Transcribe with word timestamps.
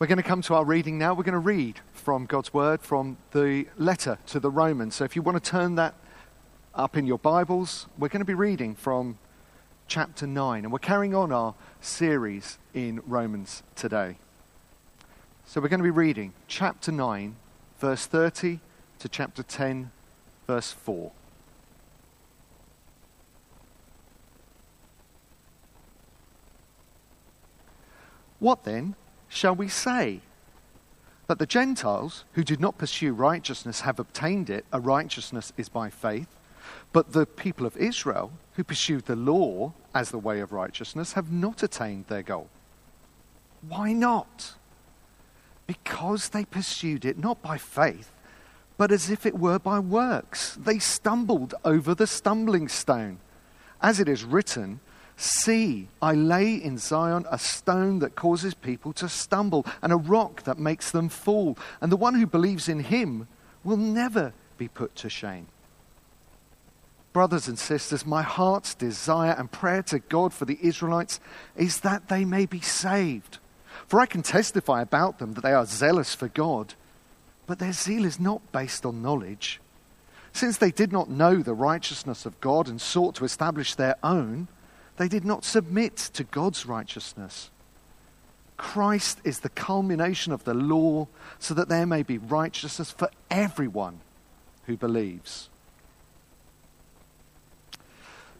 We're 0.00 0.06
going 0.06 0.16
to 0.16 0.22
come 0.22 0.40
to 0.40 0.54
our 0.54 0.64
reading 0.64 0.96
now. 0.96 1.12
We're 1.12 1.24
going 1.24 1.34
to 1.34 1.38
read 1.38 1.78
from 1.92 2.24
God's 2.24 2.54
Word 2.54 2.80
from 2.80 3.18
the 3.32 3.66
letter 3.76 4.16
to 4.28 4.40
the 4.40 4.50
Romans. 4.50 4.94
So 4.94 5.04
if 5.04 5.14
you 5.14 5.20
want 5.20 5.44
to 5.44 5.50
turn 5.50 5.74
that 5.74 5.94
up 6.74 6.96
in 6.96 7.06
your 7.06 7.18
Bibles, 7.18 7.86
we're 7.98 8.08
going 8.08 8.22
to 8.22 8.24
be 8.24 8.32
reading 8.32 8.74
from 8.74 9.18
chapter 9.88 10.26
9. 10.26 10.64
And 10.64 10.72
we're 10.72 10.78
carrying 10.78 11.14
on 11.14 11.32
our 11.32 11.54
series 11.82 12.56
in 12.72 13.02
Romans 13.06 13.62
today. 13.76 14.16
So 15.44 15.60
we're 15.60 15.68
going 15.68 15.80
to 15.80 15.84
be 15.84 15.90
reading 15.90 16.32
chapter 16.48 16.90
9, 16.90 17.36
verse 17.78 18.06
30 18.06 18.60
to 19.00 19.08
chapter 19.10 19.42
10, 19.42 19.90
verse 20.46 20.72
4. 20.72 21.12
What 28.38 28.64
then 28.64 28.94
shall 29.30 29.54
we 29.54 29.68
say? 29.68 30.20
That 31.28 31.38
the 31.38 31.46
Gentiles 31.46 32.24
who 32.34 32.44
did 32.44 32.60
not 32.60 32.76
pursue 32.76 33.14
righteousness 33.14 33.80
have 33.82 33.98
obtained 33.98 34.50
it, 34.50 34.66
a 34.72 34.80
righteousness 34.80 35.52
is 35.56 35.70
by 35.70 35.88
faith, 35.88 36.28
but 36.92 37.12
the 37.12 37.24
people 37.24 37.64
of 37.64 37.76
Israel 37.76 38.32
who 38.54 38.64
pursued 38.64 39.06
the 39.06 39.16
law 39.16 39.72
as 39.94 40.10
the 40.10 40.18
way 40.18 40.40
of 40.40 40.52
righteousness 40.52 41.14
have 41.14 41.32
not 41.32 41.62
attained 41.62 42.06
their 42.08 42.22
goal. 42.22 42.48
Why 43.66 43.92
not? 43.92 44.54
Because 45.66 46.30
they 46.30 46.44
pursued 46.44 47.04
it 47.04 47.16
not 47.16 47.40
by 47.42 47.58
faith, 47.58 48.10
but 48.76 48.90
as 48.90 49.08
if 49.08 49.24
it 49.24 49.38
were 49.38 49.58
by 49.58 49.78
works. 49.78 50.56
They 50.60 50.78
stumbled 50.78 51.54
over 51.64 51.94
the 51.94 52.06
stumbling 52.06 52.68
stone. 52.68 53.18
As 53.80 54.00
it 54.00 54.08
is 54.08 54.24
written, 54.24 54.80
See, 55.22 55.88
I 56.00 56.14
lay 56.14 56.54
in 56.54 56.78
Zion 56.78 57.26
a 57.30 57.38
stone 57.38 57.98
that 57.98 58.14
causes 58.14 58.54
people 58.54 58.94
to 58.94 59.06
stumble, 59.06 59.66
and 59.82 59.92
a 59.92 59.96
rock 59.96 60.44
that 60.44 60.58
makes 60.58 60.90
them 60.90 61.10
fall. 61.10 61.58
And 61.82 61.92
the 61.92 61.96
one 61.98 62.14
who 62.14 62.26
believes 62.26 62.70
in 62.70 62.80
him 62.80 63.28
will 63.62 63.76
never 63.76 64.32
be 64.56 64.66
put 64.66 64.96
to 64.96 65.10
shame. 65.10 65.48
Brothers 67.12 67.48
and 67.48 67.58
sisters, 67.58 68.06
my 68.06 68.22
heart's 68.22 68.74
desire 68.74 69.32
and 69.32 69.52
prayer 69.52 69.82
to 69.82 69.98
God 69.98 70.32
for 70.32 70.46
the 70.46 70.58
Israelites 70.62 71.20
is 71.54 71.80
that 71.80 72.08
they 72.08 72.24
may 72.24 72.46
be 72.46 72.62
saved. 72.62 73.36
For 73.86 74.00
I 74.00 74.06
can 74.06 74.22
testify 74.22 74.80
about 74.80 75.18
them 75.18 75.34
that 75.34 75.42
they 75.42 75.52
are 75.52 75.66
zealous 75.66 76.14
for 76.14 76.28
God, 76.28 76.72
but 77.46 77.58
their 77.58 77.74
zeal 77.74 78.06
is 78.06 78.18
not 78.18 78.52
based 78.52 78.86
on 78.86 79.02
knowledge. 79.02 79.60
Since 80.32 80.56
they 80.56 80.70
did 80.70 80.92
not 80.92 81.10
know 81.10 81.42
the 81.42 81.52
righteousness 81.52 82.24
of 82.24 82.40
God 82.40 82.70
and 82.70 82.80
sought 82.80 83.16
to 83.16 83.26
establish 83.26 83.74
their 83.74 83.96
own, 84.02 84.48
they 85.00 85.08
did 85.08 85.24
not 85.24 85.46
submit 85.46 85.96
to 85.96 86.24
God's 86.24 86.66
righteousness. 86.66 87.48
Christ 88.58 89.18
is 89.24 89.40
the 89.40 89.48
culmination 89.48 90.30
of 90.30 90.44
the 90.44 90.52
law 90.52 91.08
so 91.38 91.54
that 91.54 91.70
there 91.70 91.86
may 91.86 92.02
be 92.02 92.18
righteousness 92.18 92.90
for 92.90 93.08
everyone 93.30 94.00
who 94.64 94.76
believes. 94.76 95.48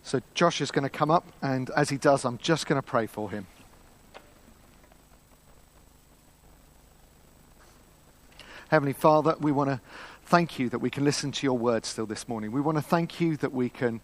So 0.03 0.21
Josh 0.35 0.61
is 0.61 0.71
going 0.71 0.83
to 0.83 0.91
come 0.91 1.11
up, 1.11 1.25
and 1.41 1.71
as 1.71 1.89
he 1.89 1.97
does, 1.97 2.27
I'm 2.27 2.37
just 2.37 2.67
going 2.67 2.77
to 2.79 2.87
pray 2.87 3.07
for 3.07 3.31
him. 3.31 3.47
Heavenly 8.69 8.93
Father, 8.93 9.35
we 9.41 9.51
want 9.51 9.71
to 9.71 9.81
thank 10.27 10.59
you 10.59 10.69
that 10.69 10.81
we 10.81 10.91
can 10.91 11.05
listen 11.05 11.33
to 11.33 11.47
your 11.47 11.57
word 11.57 11.87
still 11.87 12.05
this 12.05 12.29
morning. 12.29 12.53
We 12.53 12.61
want 12.61 12.77
to 12.77 12.83
thank 12.83 13.19
you 13.19 13.39
that 13.39 13.55
we 13.55 13.71
can 13.71 14.03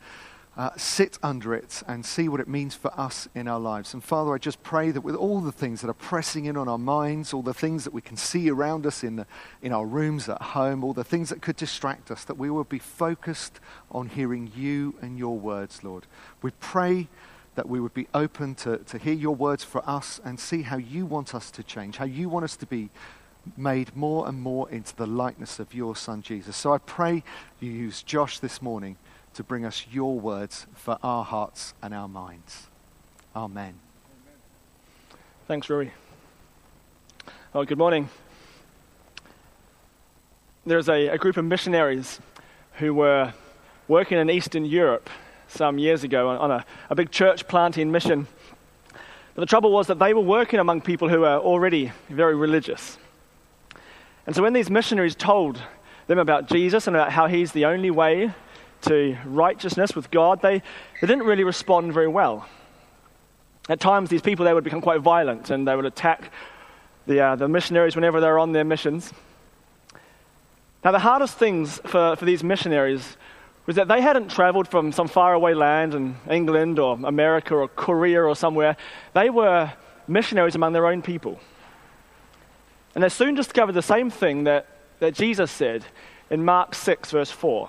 uh, 0.57 0.71
sit 0.77 1.19
under 1.23 1.55
it 1.55 1.83
and 1.87 2.05
see 2.07 2.29
what 2.29 2.41
it 2.41 2.49
means 2.49 2.75
for 2.75 2.91
us 2.99 3.29
in 3.35 3.47
our 3.47 3.61
lives. 3.61 3.93
And 3.93 4.03
Father, 4.03 4.35
I 4.35 4.39
just 4.39 4.62
pray 4.62 4.91
that 4.91 5.03
with 5.03 5.15
all 5.15 5.41
the 5.41 5.53
things 5.53 5.83
that 5.83 5.91
are 5.91 5.95
pressing 5.95 6.47
in 6.47 6.57
on 6.57 6.67
our 6.67 6.79
minds, 6.79 7.35
all 7.35 7.43
the 7.43 7.53
things 7.53 7.85
that 7.85 7.93
we 7.93 8.01
can 8.01 8.17
see 8.17 8.49
around 8.49 8.87
us 8.87 9.05
in, 9.05 9.17
the, 9.17 9.27
in 9.61 9.73
our 9.73 9.84
rooms 9.84 10.29
at 10.29 10.41
home, 10.41 10.83
all 10.83 10.95
the 10.95 11.05
things 11.05 11.29
that 11.29 11.43
could 11.43 11.57
distract 11.57 12.11
us, 12.11 12.25
that 12.25 12.39
we 12.39 12.49
will 12.49 12.65
be 12.65 12.79
focused 12.79 13.61
on 13.91 14.09
hearing 14.09 14.51
you 14.57 14.95
and 15.03 15.19
your 15.19 15.39
words, 15.39 15.84
Lord. 15.84 16.06
We 16.41 16.53
pray 16.53 17.09
that 17.55 17.69
we 17.69 17.78
would 17.78 17.95
be 17.95 18.09
open 18.15 18.55
to, 18.55 18.78
to 18.78 18.99
hear 18.99 19.15
your 19.15 19.34
words 19.34 19.62
for 19.62 19.87
us 19.89 20.21
and 20.25 20.41
see 20.41 20.62
how 20.62 20.77
you 20.78 21.05
want 21.05 21.34
us 21.34 21.50
to 21.50 21.62
change, 21.62 21.99
how 21.99 22.05
you 22.06 22.31
want 22.31 22.45
us 22.45 22.56
to 22.56 22.66
be 22.66 22.89
made 23.56 23.95
more 23.95 24.27
and 24.27 24.41
more 24.41 24.71
into 24.71 24.97
the 24.97 25.06
likeness 25.06 25.59
of 25.59 25.75
your 25.75 25.95
Son, 25.95 26.22
Jesus. 26.22 26.56
So 26.56 26.72
I 26.72 26.78
pray 26.78 27.22
you 27.61 27.71
use 27.71 28.03
Josh 28.03 28.39
this 28.39 28.62
morning 28.62 28.97
to 29.36 29.44
bring 29.44 29.66
us 29.66 29.86
your 29.92 30.19
words 30.19 30.66
for 30.74 30.98
our 31.02 31.22
hearts 31.22 31.74
and 31.82 31.92
our 31.92 32.08
minds. 32.08 32.69
Amen. 33.34 33.74
Thanks, 35.47 35.69
Rory. 35.69 35.92
Oh, 37.54 37.64
good 37.64 37.76
morning. 37.76 38.08
There's 40.64 40.88
a, 40.88 41.08
a 41.08 41.19
group 41.19 41.36
of 41.36 41.44
missionaries 41.44 42.19
who 42.78 42.94
were 42.94 43.34
working 43.88 44.19
in 44.19 44.30
Eastern 44.30 44.64
Europe 44.64 45.10
some 45.48 45.76
years 45.76 46.03
ago 46.03 46.30
on, 46.30 46.38
on 46.38 46.50
a, 46.50 46.64
a 46.88 46.94
big 46.94 47.10
church 47.10 47.47
planting 47.47 47.92
mission. 47.92 48.26
But 49.34 49.42
the 49.42 49.47
trouble 49.47 49.70
was 49.70 49.86
that 49.88 49.98
they 49.98 50.14
were 50.14 50.22
working 50.22 50.60
among 50.60 50.80
people 50.80 51.10
who 51.10 51.20
were 51.20 51.36
already 51.36 51.92
very 52.08 52.34
religious. 52.34 52.97
And 54.26 54.34
so 54.34 54.42
when 54.42 54.54
these 54.54 54.70
missionaries 54.70 55.14
told 55.14 55.60
them 56.06 56.18
about 56.18 56.48
Jesus 56.48 56.86
and 56.86 56.97
about 56.97 57.12
how 57.12 57.26
he's 57.26 57.53
the 57.53 57.66
only 57.66 57.91
way 57.91 58.32
to 58.86 59.16
righteousness 59.24 59.94
with 59.94 60.10
God, 60.10 60.42
they, 60.42 60.62
they 61.00 61.06
didn't 61.06 61.24
really 61.24 61.44
respond 61.44 61.92
very 61.92 62.08
well. 62.08 62.47
At 63.69 63.80
times, 63.80 64.10
these 64.10 64.22
people 64.22 64.44
they 64.44 64.54
would 64.54 64.64
become 64.64 64.80
quite 64.80 65.00
violent 65.00 65.50
and 65.50 65.66
they 65.66 65.74
would 65.74 65.84
attack 65.84 66.30
the, 67.06 67.20
uh, 67.20 67.36
the 67.36 67.48
missionaries 67.48 67.97
whenever 67.97 68.20
they're 68.20 68.38
on 68.38 68.52
their 68.52 68.64
missions. 68.64 69.12
Now, 70.84 70.92
the 70.92 71.00
hardest 71.00 71.36
things 71.36 71.80
for, 71.84 72.16
for 72.16 72.24
these 72.24 72.44
missionaries 72.44 73.16
was 73.66 73.76
that 73.76 73.88
they 73.88 74.00
hadn't 74.00 74.30
traveled 74.30 74.69
from 74.69 74.92
some 74.92 75.08
faraway 75.08 75.54
land 75.54 75.94
in 75.94 76.16
England 76.30 76.78
or 76.78 76.98
America 77.03 77.54
or 77.54 77.66
Korea 77.66 78.22
or 78.22 78.36
somewhere. 78.36 78.76
They 79.12 79.30
were 79.30 79.72
missionaries 80.06 80.54
among 80.54 80.72
their 80.72 80.86
own 80.86 81.03
people. 81.03 81.41
And 82.94 83.03
they 83.03 83.08
soon 83.08 83.34
discovered 83.34 83.72
the 83.72 83.82
same 83.82 84.10
thing 84.10 84.44
that, 84.44 84.66
that 85.00 85.14
Jesus 85.14 85.50
said 85.50 85.84
in 86.30 86.44
Mark 86.44 86.74
6, 86.74 87.10
verse 87.10 87.30
4 87.30 87.68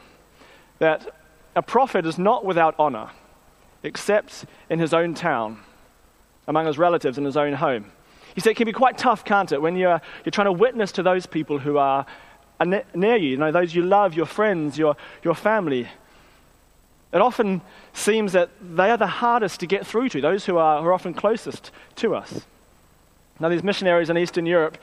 that 0.80 1.08
a 1.56 1.62
prophet 1.62 2.06
is 2.06 2.18
not 2.18 2.46
without 2.46 2.76
honor, 2.78 3.10
except 3.84 4.46
in 4.70 4.80
his 4.80 4.94
own 4.94 5.14
town, 5.14 5.60
among 6.48 6.66
his 6.66 6.78
relatives 6.78 7.18
in 7.18 7.26
his 7.26 7.38
own 7.38 7.54
home. 7.54 7.92
He 8.36 8.42
said 8.42 8.52
it 8.52 8.58
can 8.58 8.66
be 8.66 8.74
quite 8.74 8.98
tough, 8.98 9.26
can't 9.26 9.52
it, 9.52 9.62
when 9.62 9.76
you're, 9.76 10.00
you're 10.24 10.32
trying 10.32 10.46
to 10.46 10.52
witness 10.52 10.92
to 10.94 11.04
those 11.04 11.26
people 11.26 11.58
who 11.58 11.78
are 11.78 12.06
near 12.64 13.16
you, 13.16 13.30
you 13.30 13.38
know, 13.38 13.52
those 13.52 13.74
you 13.74 13.82
love, 13.84 14.14
your 14.14 14.26
friends, 14.26 14.78
your, 14.78 14.96
your 15.24 15.34
family. 15.34 15.88
It 17.14 17.22
often 17.22 17.62
seems 17.94 18.34
that 18.34 18.50
they 18.62 18.92
are 18.92 18.98
the 18.98 19.08
hardest 19.08 19.60
to 19.62 19.68
get 19.68 19.88
through 19.88 20.10
to, 20.10 20.22
those 20.22 20.46
who 20.46 20.58
are, 20.58 20.82
who 20.82 20.88
are 20.88 20.94
often 20.94 21.14
closest 21.14 21.72
to 21.96 22.16
us. 22.16 22.46
Now, 23.40 23.50
these 23.50 23.64
missionaries 23.64 24.10
in 24.10 24.18
Eastern 24.18 24.46
Europe, 24.46 24.78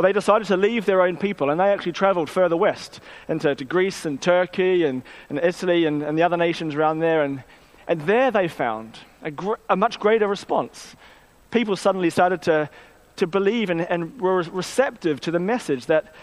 well, 0.00 0.08
they 0.08 0.14
decided 0.14 0.48
to 0.48 0.56
leave 0.56 0.86
their 0.86 1.02
own 1.02 1.18
people, 1.18 1.50
and 1.50 1.60
they 1.60 1.70
actually 1.70 1.92
traveled 1.92 2.30
further 2.30 2.56
west 2.56 3.00
into 3.28 3.54
Greece 3.54 4.06
and 4.06 4.18
Turkey 4.18 4.84
and, 4.84 5.02
and 5.28 5.38
Italy 5.38 5.84
and, 5.84 6.02
and, 6.02 6.16
the 6.16 6.22
other 6.22 6.38
nations 6.38 6.74
around 6.74 7.00
there. 7.00 7.22
And, 7.22 7.44
and 7.86 8.00
there 8.06 8.30
they 8.30 8.48
found 8.48 8.98
a, 9.20 9.30
gr- 9.30 9.60
a 9.68 9.76
much 9.76 10.00
greater 10.00 10.26
response. 10.26 10.96
People 11.50 11.76
suddenly 11.76 12.08
started 12.08 12.40
to, 12.44 12.70
to 13.16 13.26
believe 13.26 13.68
and, 13.68 13.82
and 13.82 14.18
were 14.18 14.42
receptive 14.44 15.20
to 15.20 15.30
the 15.30 15.38
message 15.38 15.84
that 15.84 16.14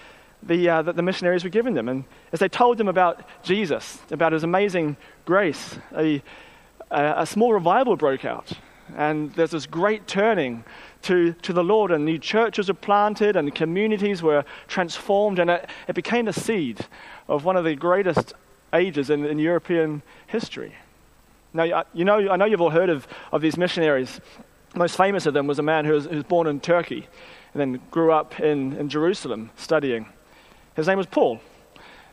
the, 0.42 0.68
uh, 0.68 0.82
that 0.82 0.96
the 0.96 1.04
missionaries 1.04 1.44
were 1.44 1.52
giving 1.52 1.76
them. 1.76 1.88
And 1.88 2.04
as 2.32 2.40
they 2.40 2.50
told 2.50 2.80
them 2.80 2.88
about 2.88 3.30
Jesus, 3.44 4.00
about 4.10 4.34
his 4.34 4.44
amazing 4.44 4.98
grace, 5.24 5.78
a, 5.96 6.24
a, 6.90 7.14
a 7.18 7.26
small 7.28 7.54
revival 7.54 7.96
broke 7.96 8.26
out. 8.26 8.54
And 8.96 9.32
there's 9.34 9.52
this 9.52 9.68
great 9.68 10.08
turning 10.08 10.64
to, 11.07 11.31
to 11.34 11.53
the 11.53 11.63
Lord, 11.63 11.91
and 11.91 12.03
new 12.03 12.19
churches 12.19 12.68
were 12.68 12.73
planted, 12.73 13.38
and 13.38 13.56
communities 13.56 14.21
were 14.21 14.44
transformed, 14.68 15.39
and 15.39 15.50
it, 15.50 15.69
it 15.88 15.95
became 15.95 16.25
the 16.25 16.33
seed 16.33 16.86
of 17.30 17.45
one 17.45 17.56
of 17.56 17.63
the 17.63 17.75
greatest 17.75 18.33
ages 18.74 19.09
in, 19.09 19.25
in 19.25 19.39
European 19.39 20.01
history. 20.27 20.75
Now, 21.54 21.86
you 21.94 22.04
know, 22.04 22.30
I 22.30 22.36
know 22.36 22.44
you've 22.44 22.62
all 22.62 22.71
heard 22.71 22.89
of, 22.89 23.07
of 23.31 23.42
these 23.42 23.57
missionaries. 23.57 24.19
most 24.75 24.98
famous 24.98 25.25
of 25.25 25.33
them 25.33 25.48
was 25.48 25.59
a 25.59 25.63
man 25.63 25.86
who 25.86 25.94
was, 25.94 26.06
who 26.06 26.15
was 26.15 26.24
born 26.25 26.45
in 26.45 26.59
Turkey 26.59 27.07
and 27.53 27.62
then 27.62 27.81
grew 27.89 28.12
up 28.12 28.39
in, 28.42 28.74
in 28.74 28.89
Jerusalem 28.89 29.50
studying. 29.56 30.07
His 30.75 30.88
name 30.88 30.98
was 30.98 31.07
Paul, 31.07 31.39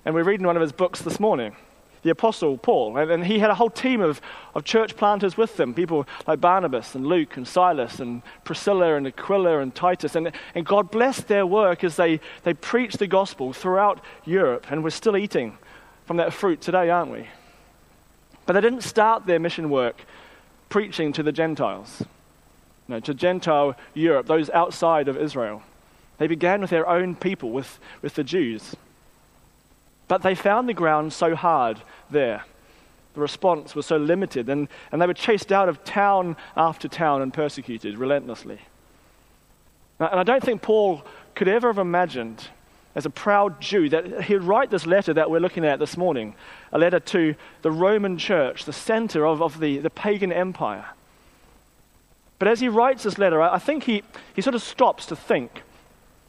and 0.05 0.15
we 0.15 0.23
read 0.23 0.39
in 0.39 0.47
one 0.47 0.57
of 0.57 0.63
his 0.63 0.73
books 0.73 1.03
this 1.03 1.19
morning 1.19 1.57
the 2.05 2.11
Apostle 2.11 2.57
Paul. 2.57 2.97
And, 2.97 3.11
and 3.11 3.27
he 3.27 3.41
had 3.41 3.51
a 3.51 3.55
whole 3.55 3.71
team 3.71 4.01
of, 4.01 4.21
of 4.55 4.63
church 4.65 4.95
planters 4.97 5.37
with 5.37 5.57
them, 5.57 5.75
people 5.75 6.07
like 6.29 6.41
Barnabas 6.41 6.95
and 6.95 7.05
Luke 7.05 7.37
and 7.37 7.49
Silas 7.49 7.99
and 7.99 8.23
Priscilla 8.45 8.95
and 8.95 9.07
Aquila 9.09 9.59
and 9.59 9.75
Titus. 9.75 10.15
And, 10.15 10.31
and 10.55 10.65
God 10.65 10.93
blessed 10.93 11.27
their 11.27 11.47
work 11.47 11.83
as 11.83 11.97
they, 11.97 12.21
they 12.45 12.55
preached 12.55 13.01
the 13.01 13.09
gospel 13.09 13.53
throughout 13.53 14.01
Europe. 14.25 14.67
And 14.71 14.85
we're 14.85 14.91
still 14.91 15.17
eating 15.17 15.59
from 16.05 16.19
that 16.19 16.33
fruit 16.33 16.61
today, 16.61 16.91
aren't 16.91 17.11
we? 17.11 17.27
But 18.47 18.53
they 18.53 18.61
didn't 18.61 18.83
start 18.83 19.27
their 19.27 19.41
mission 19.41 19.71
work 19.71 20.05
preaching 20.69 21.13
to 21.15 21.23
the 21.23 21.33
Gentiles, 21.33 22.03
no, 22.87 23.01
to 23.01 23.15
Gentile 23.15 23.77
Europe, 23.95 24.27
those 24.27 24.51
outside 24.51 25.09
of 25.09 25.17
Israel. 25.17 25.63
They 26.19 26.27
began 26.27 26.61
with 26.61 26.71
their 26.71 26.87
own 26.87 27.17
people, 27.17 27.51
with, 27.51 27.79
with 28.03 28.15
the 28.15 28.25
Jews. 28.25 28.77
But 30.15 30.23
they 30.23 30.37
found 30.37 30.69
the 30.69 30.75
ground 30.75 31.13
so 31.13 31.35
hard 31.35 31.83
there. 32.09 32.45
The 33.15 33.21
response 33.21 33.75
was 33.75 33.85
so 33.85 33.97
limited, 33.97 34.49
and, 34.49 34.69
and 34.93 35.03
they 35.03 35.09
were 35.09 35.13
chased 35.13 35.51
out 35.51 35.69
of 35.69 35.83
town 35.83 36.37
after 36.57 36.87
town 36.87 37.21
and 37.21 37.35
persecuted 37.35 37.99
relentlessly. 37.99 38.61
And 39.99 40.21
I 40.21 40.23
don't 40.23 40.41
think 40.41 40.63
Paul 40.63 41.03
could 41.35 41.49
ever 41.49 41.67
have 41.67 41.79
imagined, 41.79 42.47
as 42.95 43.07
a 43.07 43.11
proud 43.11 43.61
Jew, 43.61 43.89
that 43.89 44.23
he'd 44.27 44.37
write 44.37 44.71
this 44.71 44.87
letter 44.87 45.13
that 45.15 45.33
we're 45.33 45.41
looking 45.41 45.65
at 45.65 45.81
this 45.81 45.97
morning 45.97 46.37
a 46.71 46.79
letter 46.79 47.01
to 47.01 47.35
the 47.63 47.73
Roman 47.73 48.17
church, 48.17 48.67
the 48.67 48.73
center 48.73 49.27
of, 49.27 49.43
of 49.43 49.59
the, 49.59 49.79
the 49.79 49.91
pagan 49.91 50.33
empire. 50.33 50.87
But 52.39 52.47
as 52.47 52.61
he 52.61 52.69
writes 52.69 53.03
this 53.03 53.19
letter, 53.19 53.43
I 53.43 53.59
think 53.59 53.83
he, 53.83 54.05
he 54.33 54.43
sort 54.43 54.55
of 54.55 54.63
stops 54.63 55.07
to 55.07 55.17
think 55.17 55.63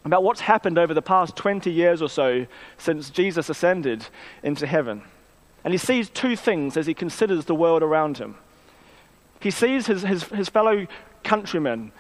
about 0.06 0.24
what's 0.24 0.42
happened 0.42 0.78
over 0.78 0.94
the 0.94 1.02
past 1.02 1.36
20 1.36 1.72
years 1.72 2.02
or 2.02 2.08
so 2.08 2.46
since 2.78 3.10
Jesus 3.10 3.50
ascended 3.50 4.08
into 4.44 4.68
heaven. 4.68 5.02
And 5.64 5.74
he 5.74 5.80
sees 5.80 6.10
two 6.10 6.36
things 6.36 6.78
as 6.78 6.86
he 6.86 6.94
considers 6.94 7.46
the 7.46 7.56
world 7.56 7.82
around 7.82 8.20
him. 8.20 8.36
He 9.40 9.50
sees 9.50 9.88
his, 9.88 10.04
his, 10.04 10.24
his 10.26 10.48
fellow 10.48 10.86
countrymen, 11.24 11.92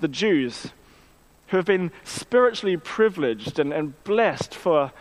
the 0.00 0.08
Jews, 0.08 0.72
who 1.48 1.56
have 1.56 1.66
been 1.66 1.92
spiritually 2.02 2.76
privileged 2.76 3.60
and, 3.60 3.72
and 3.72 4.02
blessed 4.02 4.52
for, 4.52 4.92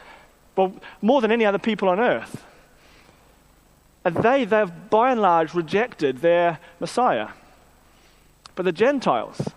well, 0.55 0.75
more 1.01 1.21
than 1.21 1.31
any 1.31 1.45
other 1.45 1.57
people 1.57 1.89
on 1.89 1.99
earth. 1.99 2.45
And 4.05 4.15
they, 4.17 4.45
they've 4.45 4.71
by 4.91 5.11
and 5.11 5.21
large 5.21 5.55
rejected 5.55 6.19
their 6.19 6.59
Messiah. 6.79 7.29
But 8.53 8.63
the 8.63 8.71
Gentiles, 8.71 9.49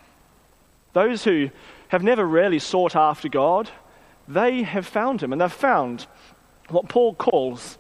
those 0.95 1.25
who 1.25 1.51
have 1.89 2.03
never 2.03 2.25
really 2.25 2.59
sought 2.59 2.97
after 2.97 3.29
God, 3.29 3.71
they 4.29 4.63
have 4.63 4.87
found 4.87 5.23
him, 5.23 5.33
and 5.33 5.41
they've 5.41 5.53
found 5.53 6.07
what 6.69 6.89
Paul 6.89 7.15
calls 7.15 7.79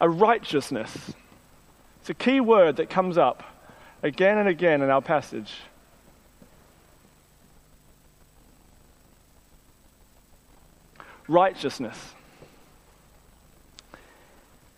a 0.00 0.08
righteousness. 0.08 1.12
It's 2.00 2.10
a 2.10 2.14
key 2.14 2.40
word 2.40 2.76
that 2.76 2.90
comes 2.90 3.16
up 3.16 3.42
again 4.02 4.38
and 4.38 4.48
again 4.48 4.82
in 4.82 4.90
our 4.90 5.00
passage. 5.00 5.54
Righteousness. 11.26 12.14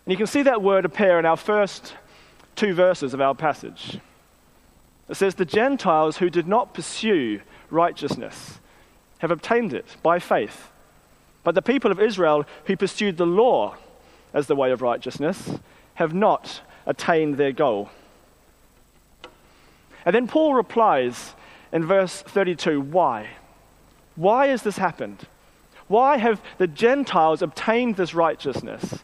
And 0.05 0.13
you 0.13 0.15
can 0.15 0.27
see 0.27 0.43
that 0.43 0.61
word 0.61 0.85
appear 0.85 1.19
in 1.19 1.25
our 1.25 1.35
first 1.35 1.93
two 2.55 2.73
verses 2.73 3.13
of 3.13 3.19
our 3.19 3.35
passage. 3.35 3.99
It 5.09 5.15
says, 5.15 5.35
The 5.35 5.45
Gentiles 5.45 6.17
who 6.17 6.29
did 6.29 6.47
not 6.47 6.73
pursue 6.73 7.41
righteousness 7.69 8.59
have 9.19 9.31
obtained 9.31 9.73
it 9.73 9.95
by 10.03 10.19
faith. 10.19 10.69
But 11.43 11.55
the 11.55 11.61
people 11.61 11.91
of 11.91 11.99
Israel 11.99 12.45
who 12.65 12.75
pursued 12.75 13.17
the 13.17 13.25
law 13.25 13.77
as 14.33 14.47
the 14.47 14.55
way 14.55 14.71
of 14.71 14.81
righteousness 14.81 15.51
have 15.95 16.13
not 16.13 16.61
attained 16.85 17.37
their 17.37 17.51
goal. 17.51 17.89
And 20.05 20.13
then 20.13 20.27
Paul 20.27 20.53
replies 20.53 21.35
in 21.71 21.85
verse 21.85 22.21
32 22.21 22.79
why? 22.79 23.29
Why 24.15 24.47
has 24.47 24.63
this 24.63 24.77
happened? 24.77 25.27
Why 25.87 26.17
have 26.17 26.41
the 26.57 26.67
Gentiles 26.67 27.41
obtained 27.41 27.95
this 27.95 28.13
righteousness, 28.13 28.99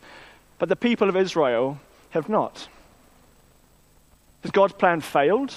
but 0.60 0.70
the 0.70 0.76
people 0.76 1.08
of 1.08 1.16
Israel 1.16 1.80
have 2.10 2.30
not? 2.30 2.68
Has 4.42 4.52
God's 4.52 4.74
plan 4.74 5.00
failed? 5.02 5.54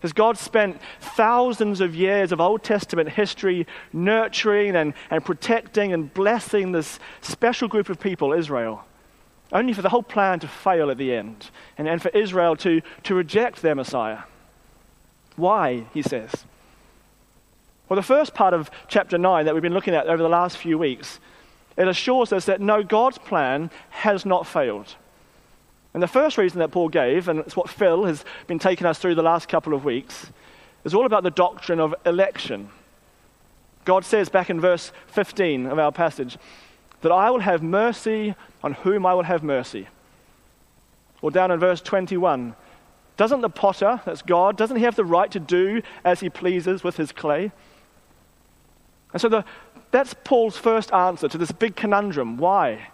Has 0.00 0.12
God 0.14 0.38
spent 0.38 0.80
thousands 1.00 1.80
of 1.80 1.94
years 1.94 2.32
of 2.32 2.40
Old 2.40 2.62
Testament 2.62 3.10
history 3.10 3.66
nurturing 3.92 4.74
and, 4.74 4.94
and 5.10 5.24
protecting 5.24 5.92
and 5.92 6.12
blessing 6.12 6.72
this 6.72 6.98
special 7.20 7.68
group 7.68 7.90
of 7.90 8.00
people, 8.00 8.32
Israel, 8.32 8.84
only 9.52 9.74
for 9.74 9.82
the 9.82 9.90
whole 9.90 10.02
plan 10.02 10.40
to 10.40 10.48
fail 10.48 10.90
at 10.90 10.96
the 10.96 11.14
end 11.14 11.50
and, 11.76 11.86
and 11.86 12.00
for 12.00 12.08
Israel 12.10 12.56
to, 12.56 12.80
to 13.02 13.14
reject 13.14 13.60
their 13.60 13.74
Messiah? 13.74 14.20
Why, 15.36 15.84
he 15.92 16.02
says. 16.02 16.44
Well, 17.88 17.96
the 17.96 18.02
first 18.02 18.34
part 18.34 18.54
of 18.54 18.70
chapter 18.88 19.18
9 19.18 19.44
that 19.44 19.54
we've 19.54 19.62
been 19.62 19.74
looking 19.74 19.94
at 19.94 20.06
over 20.06 20.22
the 20.22 20.28
last 20.28 20.56
few 20.56 20.78
weeks, 20.78 21.20
it 21.76 21.88
assures 21.88 22.32
us 22.32 22.46
that 22.46 22.60
no, 22.60 22.82
God's 22.82 23.18
plan 23.18 23.70
has 23.90 24.24
not 24.24 24.46
failed. 24.46 24.94
And 25.92 26.02
the 26.02 26.08
first 26.08 26.38
reason 26.38 26.60
that 26.60 26.70
Paul 26.70 26.88
gave, 26.88 27.28
and 27.28 27.40
it's 27.40 27.56
what 27.56 27.68
Phil 27.68 28.04
has 28.04 28.24
been 28.46 28.58
taking 28.58 28.86
us 28.86 28.98
through 28.98 29.16
the 29.16 29.22
last 29.22 29.48
couple 29.48 29.74
of 29.74 29.84
weeks, 29.84 30.30
is 30.84 30.94
all 30.94 31.06
about 31.06 31.24
the 31.24 31.30
doctrine 31.30 31.80
of 31.80 31.94
election. 32.06 32.70
God 33.84 34.04
says 34.04 34.28
back 34.28 34.50
in 34.50 34.60
verse 34.60 34.92
15 35.08 35.66
of 35.66 35.78
our 35.78 35.92
passage 35.92 36.38
that 37.00 37.10
I 37.10 37.30
will 37.30 37.40
have 37.40 37.62
mercy 37.62 38.34
on 38.62 38.74
whom 38.74 39.06
I 39.06 39.14
will 39.14 39.24
have 39.24 39.42
mercy. 39.42 39.88
Or 41.22 41.30
down 41.30 41.50
in 41.50 41.58
verse 41.58 41.80
21, 41.80 42.54
doesn't 43.16 43.40
the 43.40 43.50
potter, 43.50 44.00
that's 44.04 44.22
God, 44.22 44.56
doesn't 44.56 44.76
he 44.76 44.84
have 44.84 44.96
the 44.96 45.04
right 45.04 45.30
to 45.32 45.40
do 45.40 45.82
as 46.04 46.20
he 46.20 46.30
pleases 46.30 46.84
with 46.84 46.96
his 46.96 47.12
clay? 47.12 47.52
And 49.12 49.20
so 49.20 49.28
the, 49.28 49.44
that's 49.90 50.14
Paul's 50.24 50.56
first 50.56 50.92
answer 50.92 51.28
to 51.28 51.36
this 51.36 51.52
big 51.52 51.74
conundrum. 51.74 52.36
Why? 52.36 52.88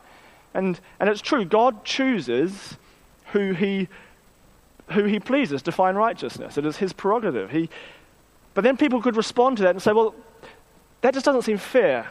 And, 0.55 0.81
and 0.99 1.09
it's 1.11 1.21
true, 1.21 1.45
God 1.45 1.85
chooses 1.85 2.79
who 3.33 3.53
he, 3.53 3.89
who 4.91 5.05
he 5.05 5.19
pleases 5.19 5.63
to 5.63 5.73
find 5.73 5.97
righteousness. 5.97 6.59
It 6.59 6.67
is 6.67 6.77
his 6.77 6.93
prerogative. 6.93 7.51
He, 7.51 7.69
but 8.55 8.65
then 8.65 8.77
people 8.77 9.03
could 9.03 9.17
respond 9.17 9.57
to 9.59 9.63
that 9.65 9.71
and 9.71 9.83
say, 9.83 9.93
well, 9.93 10.15
that 11.01 11.15
just 11.15 11.27
doesn't 11.27 11.43
seem 11.43 11.59
fair. 11.59 12.11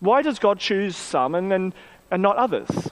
Why 0.00 0.22
does 0.22 0.38
God 0.38 0.58
choose 0.58 0.96
some 0.96 1.34
and, 1.34 1.52
and, 1.52 1.74
and 2.10 2.22
not 2.22 2.36
others? 2.36 2.90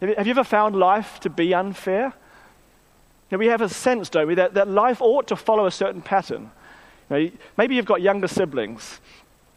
Have 0.00 0.26
you 0.26 0.32
ever 0.32 0.44
found 0.44 0.74
life 0.74 1.20
to 1.20 1.30
be 1.30 1.54
unfair? 1.54 2.12
We 3.30 3.46
have 3.46 3.62
a 3.62 3.68
sense, 3.68 4.10
don't 4.10 4.26
we, 4.26 4.34
that, 4.34 4.54
that 4.54 4.68
life 4.68 5.00
ought 5.00 5.26
to 5.28 5.36
follow 5.36 5.64
a 5.64 5.70
certain 5.70 6.02
pattern. 6.02 6.50
You 7.08 7.16
know, 7.16 7.30
maybe 7.56 7.76
you've 7.76 7.86
got 7.86 8.02
younger 8.02 8.28
siblings, 8.28 9.00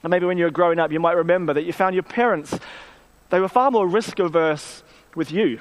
and 0.01 0.11
maybe 0.11 0.25
when 0.25 0.37
you 0.37 0.45
were 0.45 0.51
growing 0.51 0.79
up, 0.79 0.91
you 0.91 0.99
might 0.99 1.17
remember 1.17 1.53
that 1.53 1.63
you 1.63 1.73
found 1.73 1.93
your 1.93 2.03
parents 2.03 2.57
they 3.29 3.39
were 3.39 3.47
far 3.47 3.71
more 3.71 3.87
risk 3.87 4.19
averse 4.19 4.83
with 5.15 5.31
you 5.31 5.59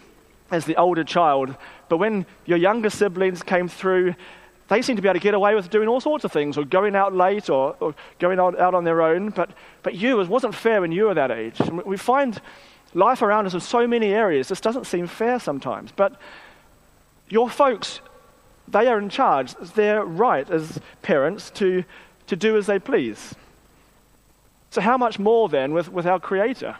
as 0.50 0.64
the 0.64 0.76
older 0.76 1.05
child. 1.05 1.56
But 1.88 1.99
when 1.99 2.26
your 2.44 2.58
younger 2.58 2.90
siblings 2.90 3.43
came 3.43 3.69
through, 3.69 4.14
they 4.69 4.82
seemed 4.82 4.96
to 4.96 5.02
be 5.02 5.08
able 5.08 5.19
to 5.19 5.22
get 5.22 5.35
away 5.35 5.54
with 5.54 5.71
doing 5.71 5.88
all 5.88 6.00
sorts 6.00 6.25
of 6.25 6.33
things, 6.33 6.56
or 6.56 6.64
going 6.64 6.97
out 6.97 7.14
late, 7.14 7.50
or, 7.50 7.76
or 7.80 7.94
going 8.18 8.38
out, 8.38 8.59
out 8.59 8.75
on 8.75 8.85
their 8.85 9.02
own. 9.02 9.30
But, 9.30 9.50
but 9.83 9.94
you, 9.94 10.21
it 10.21 10.28
wasn't 10.28 10.54
fair 10.54 10.80
when 10.80 10.92
you 10.92 11.04
were 11.04 11.14
that 11.14 11.30
age. 11.30 11.61
We 11.85 11.97
find 11.97 12.40
life 12.94 13.23
around 13.23 13.47
us 13.47 13.54
in 13.54 13.61
so 13.61 13.87
many 13.87 14.09
areas, 14.09 14.49
this 14.49 14.61
doesn't 14.61 14.87
seem 14.87 15.06
fair 15.06 15.38
sometimes. 15.38 15.92
But 15.92 16.18
your 17.28 17.50
folks, 17.50 18.00
they 18.68 18.87
are 18.87 18.99
in 18.99 19.09
charge. 19.09 19.54
It's 19.61 19.73
their 19.73 20.04
right 20.04 20.49
as 20.49 20.80
parents 21.02 21.50
to, 21.52 21.85
to 22.28 22.37
do 22.37 22.56
as 22.56 22.66
they 22.66 22.78
please. 22.78 23.35
So, 24.71 24.80
how 24.80 24.97
much 24.97 25.18
more 25.18 25.49
then 25.49 25.73
with, 25.73 25.90
with 25.90 26.06
our 26.06 26.18
Creator? 26.18 26.76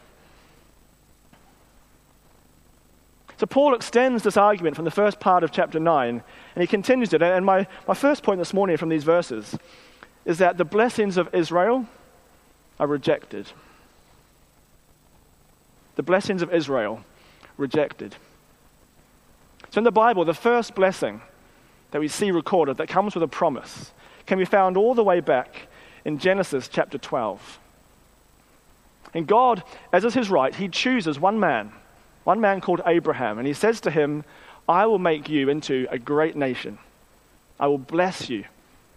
So 3.37 3.47
Paul 3.47 3.75
extends 3.75 4.23
this 4.23 4.37
argument 4.37 4.77
from 4.77 4.85
the 4.85 4.91
first 4.91 5.19
part 5.19 5.43
of 5.43 5.51
chapter 5.51 5.81
9, 5.81 6.23
and 6.55 6.63
he 6.63 6.67
continues 6.67 7.13
it. 7.13 7.23
And 7.23 7.45
my, 7.45 7.67
my 7.89 7.95
first 7.95 8.23
point 8.23 8.39
this 8.39 8.55
morning 8.55 8.77
from 8.77 8.89
these 8.89 9.05
verses 9.05 9.57
is 10.25 10.39
that 10.39 10.57
the 10.57 10.65
blessings 10.65 11.17
of 11.17 11.35
Israel 11.35 11.87
are 12.79 12.87
rejected. 12.87 13.51
The 15.97 16.03
blessings 16.03 16.43
of 16.43 16.53
Israel 16.53 17.05
rejected. 17.57 18.17
So 19.71 19.79
in 19.79 19.85
the 19.85 19.93
Bible, 19.93 20.25
the 20.25 20.35
first 20.35 20.75
blessing 20.75 21.21
that 21.91 22.01
we 22.01 22.09
see 22.09 22.31
recorded 22.31 22.77
that 22.77 22.89
comes 22.89 23.15
with 23.15 23.25
a 23.25 23.29
promise 23.29 23.93
can 24.27 24.39
be 24.39 24.45
found 24.45 24.77
all 24.77 24.95
the 24.95 25.05
way 25.05 25.21
back 25.21 25.69
in 26.05 26.19
Genesis 26.19 26.69
chapter 26.69 26.99
12. 26.99 27.59
And 29.13 29.27
God, 29.27 29.63
as 29.93 30.05
is 30.05 30.15
his 30.15 30.31
right, 30.31 30.55
he 30.55 30.69
chooses 30.69 31.19
one 31.19 31.39
man 31.39 31.73
one 32.25 32.41
man 32.41 32.61
called 32.61 32.81
Abraham, 32.87 33.39
and 33.39 33.47
he 33.47 33.55
says 33.55 33.81
to 33.83 33.91
him, 33.91 34.25
I 34.69 34.87
will 34.87 34.99
make 34.99 35.29
you 35.29 35.49
into 35.49 35.87
a 35.91 35.99
great 35.99 36.37
nation. 36.37 36.79
I 37.61 37.67
will 37.69 37.79
bless 37.79 38.29
you, 38.29 38.45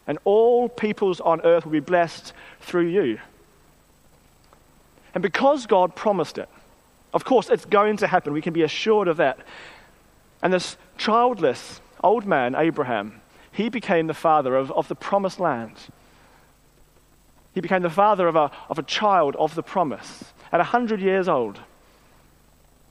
and 0.07 0.17
all 0.23 0.69
peoples 0.69 1.19
on 1.19 1.41
earth 1.41 1.65
will 1.65 1.73
be 1.73 1.79
blessed 1.79 2.33
through 2.61 2.87
you. 2.87 3.19
And 5.13 5.21
because 5.21 5.65
God 5.65 5.95
promised 5.95 6.37
it, 6.37 6.49
of 7.13 7.25
course, 7.25 7.49
it's 7.49 7.65
going 7.65 7.97
to 7.97 8.07
happen. 8.07 8.33
We 8.33 8.41
can 8.41 8.53
be 8.53 8.63
assured 8.63 9.07
of 9.07 9.17
that. 9.17 9.39
And 10.41 10.53
this 10.53 10.77
childless 10.97 11.81
old 12.03 12.25
man, 12.25 12.55
Abraham, 12.55 13.21
he 13.51 13.69
became 13.69 14.07
the 14.07 14.13
father 14.13 14.55
of, 14.55 14.71
of 14.71 14.87
the 14.87 14.95
promised 14.95 15.39
land. 15.39 15.73
He 17.53 17.61
became 17.61 17.81
the 17.81 17.89
father 17.89 18.27
of 18.27 18.35
a, 18.35 18.51
of 18.69 18.77
a 18.77 18.83
child 18.83 19.35
of 19.37 19.55
the 19.55 19.63
promise 19.63 20.25
at 20.51 20.59
100 20.59 21.01
years 21.01 21.27
old. 21.27 21.59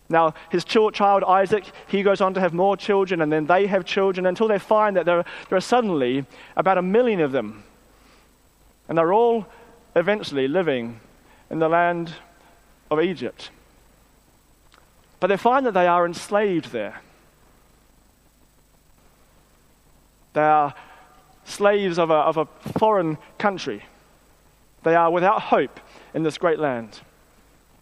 Now, 0.09 0.35
his 0.51 0.65
child 0.65 1.25
Isaac, 1.25 1.65
he 1.89 2.03
goes 2.03 2.21
on 2.21 2.35
to 2.35 2.41
have 2.41 2.55
more 2.55 2.77
children, 2.77 3.23
and 3.23 3.33
then 3.33 3.47
they 3.47 3.67
have 3.67 3.85
children 3.85 4.27
until 4.27 4.47
they 4.47 4.59
find 4.59 4.97
that 4.97 5.05
there 5.05 5.19
are, 5.19 5.25
there 5.49 5.59
are 5.59 5.61
suddenly 5.61 6.25
about 6.57 6.79
a 6.79 6.83
million 6.83 7.21
of 7.21 7.33
them. 7.33 7.65
And 8.89 8.97
they're 8.97 9.13
all 9.13 9.47
eventually 9.97 10.47
living 10.47 11.01
in 11.51 11.59
the 11.59 11.69
land 11.69 12.13
of 12.91 13.01
Egypt. 13.01 13.51
But 15.19 15.29
they 15.29 15.37
find 15.37 15.67
that 15.67 15.75
they 15.75 15.87
are 15.87 16.07
enslaved 16.07 16.71
there. 16.71 17.01
They 20.35 20.43
are 20.43 20.75
slaves 21.45 21.99
of 21.99 22.11
a, 22.11 22.15
of 22.15 22.37
a 22.37 22.47
foreign 22.79 23.19
country. 23.39 23.83
They 24.83 24.95
are 24.95 25.11
without 25.11 25.43
hope 25.43 25.81
in 26.15 26.23
this 26.23 26.39
great 26.39 26.59
land. 26.59 27.01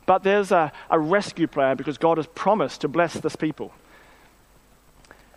But 0.06 0.22
there's 0.22 0.52
a, 0.52 0.72
a 0.90 0.98
rescue 0.98 1.46
plan 1.46 1.76
because 1.76 1.98
God 1.98 2.18
has 2.18 2.26
promised 2.26 2.82
to 2.82 2.88
bless 2.88 3.14
this 3.14 3.36
people. 3.36 3.72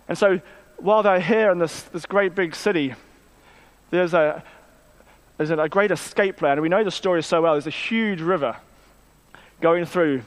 And 0.07 0.17
so 0.17 0.41
while 0.77 1.03
they're 1.03 1.19
here 1.19 1.51
in 1.51 1.59
this, 1.59 1.83
this 1.83 2.05
great 2.05 2.36
big 2.36 2.55
city, 2.55 2.93
there's 3.89 4.13
a, 4.13 4.43
there's 5.38 5.50
a 5.50 5.69
great 5.69 5.91
escape 5.91 6.38
plan. 6.38 6.62
We 6.62 6.69
know 6.69 6.83
the 6.83 6.91
story 6.91 7.24
so 7.24 7.41
well. 7.41 7.53
There's 7.53 7.67
a 7.67 7.71
huge 7.71 8.21
river 8.21 8.57
going 9.62 9.86
through. 9.86 10.24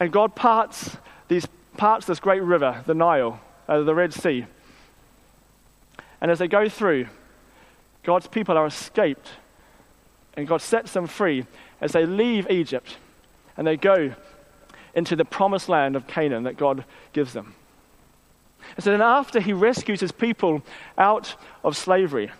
And 0.00 0.12
God 0.12 0.34
parts 0.34 0.96
these 1.28 1.46
parts 1.76 2.06
this 2.06 2.20
great 2.20 2.42
river, 2.42 2.82
the 2.86 2.94
Nile, 2.94 3.40
uh, 3.68 3.82
the 3.82 3.94
Red 3.94 4.12
Sea. 4.12 4.46
And 6.20 6.30
as 6.30 6.38
they 6.38 6.48
go 6.48 6.68
through, 6.68 7.06
God's 8.02 8.26
people 8.26 8.58
are 8.58 8.66
escaped. 8.66 9.30
And 10.34 10.46
God 10.46 10.60
sets 10.60 10.92
them 10.92 11.06
free 11.06 11.46
as 11.80 11.92
they 11.92 12.04
leave 12.04 12.50
Egypt 12.50 12.96
and 13.56 13.66
they 13.66 13.76
go 13.76 14.14
into 14.94 15.16
the 15.16 15.24
promised 15.24 15.68
land 15.68 15.96
of 15.96 16.06
Canaan 16.06 16.44
that 16.44 16.56
God 16.56 16.84
gives 17.12 17.32
them. 17.32 17.54
And 18.76 18.84
so 18.84 18.90
then, 18.90 19.02
after 19.02 19.40
he 19.40 19.52
rescues 19.52 20.00
his 20.00 20.12
people 20.12 20.62
out 20.96 21.34
of 21.64 21.76
slavery, 21.76 22.30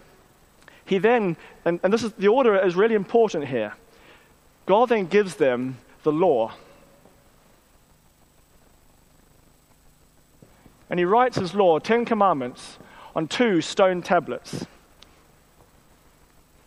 he 0.85 0.99
then, 0.99 1.37
and, 1.65 1.81
and 1.83 1.93
this 1.93 2.03
is 2.03 2.13
the 2.13 2.29
order 2.29 2.57
is 2.57 2.77
really 2.77 2.95
important 2.95 3.49
here, 3.49 3.75
God 4.67 4.89
then 4.89 5.07
gives 5.07 5.37
them 5.37 5.79
the 6.03 6.13
law. 6.13 6.53
And 10.91 10.99
he 10.99 11.05
writes 11.05 11.39
his 11.39 11.55
law, 11.55 11.79
Ten 11.79 12.05
Commandments, 12.05 12.79
on 13.17 13.27
two 13.27 13.61
stone 13.61 14.03
tablets. 14.03 14.67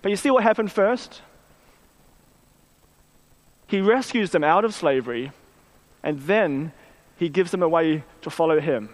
But 0.01 0.09
you 0.09 0.15
see 0.15 0.31
what 0.31 0.43
happened 0.43 0.71
first? 0.71 1.21
He 3.75 3.81
rescues 3.81 4.29
them 4.29 4.41
out 4.41 4.63
of 4.63 4.73
slavery, 4.73 5.33
and 6.01 6.17
then 6.21 6.71
he 7.17 7.27
gives 7.27 7.51
them 7.51 7.61
a 7.61 7.67
way 7.67 8.05
to 8.21 8.29
follow 8.29 8.61
him. 8.61 8.87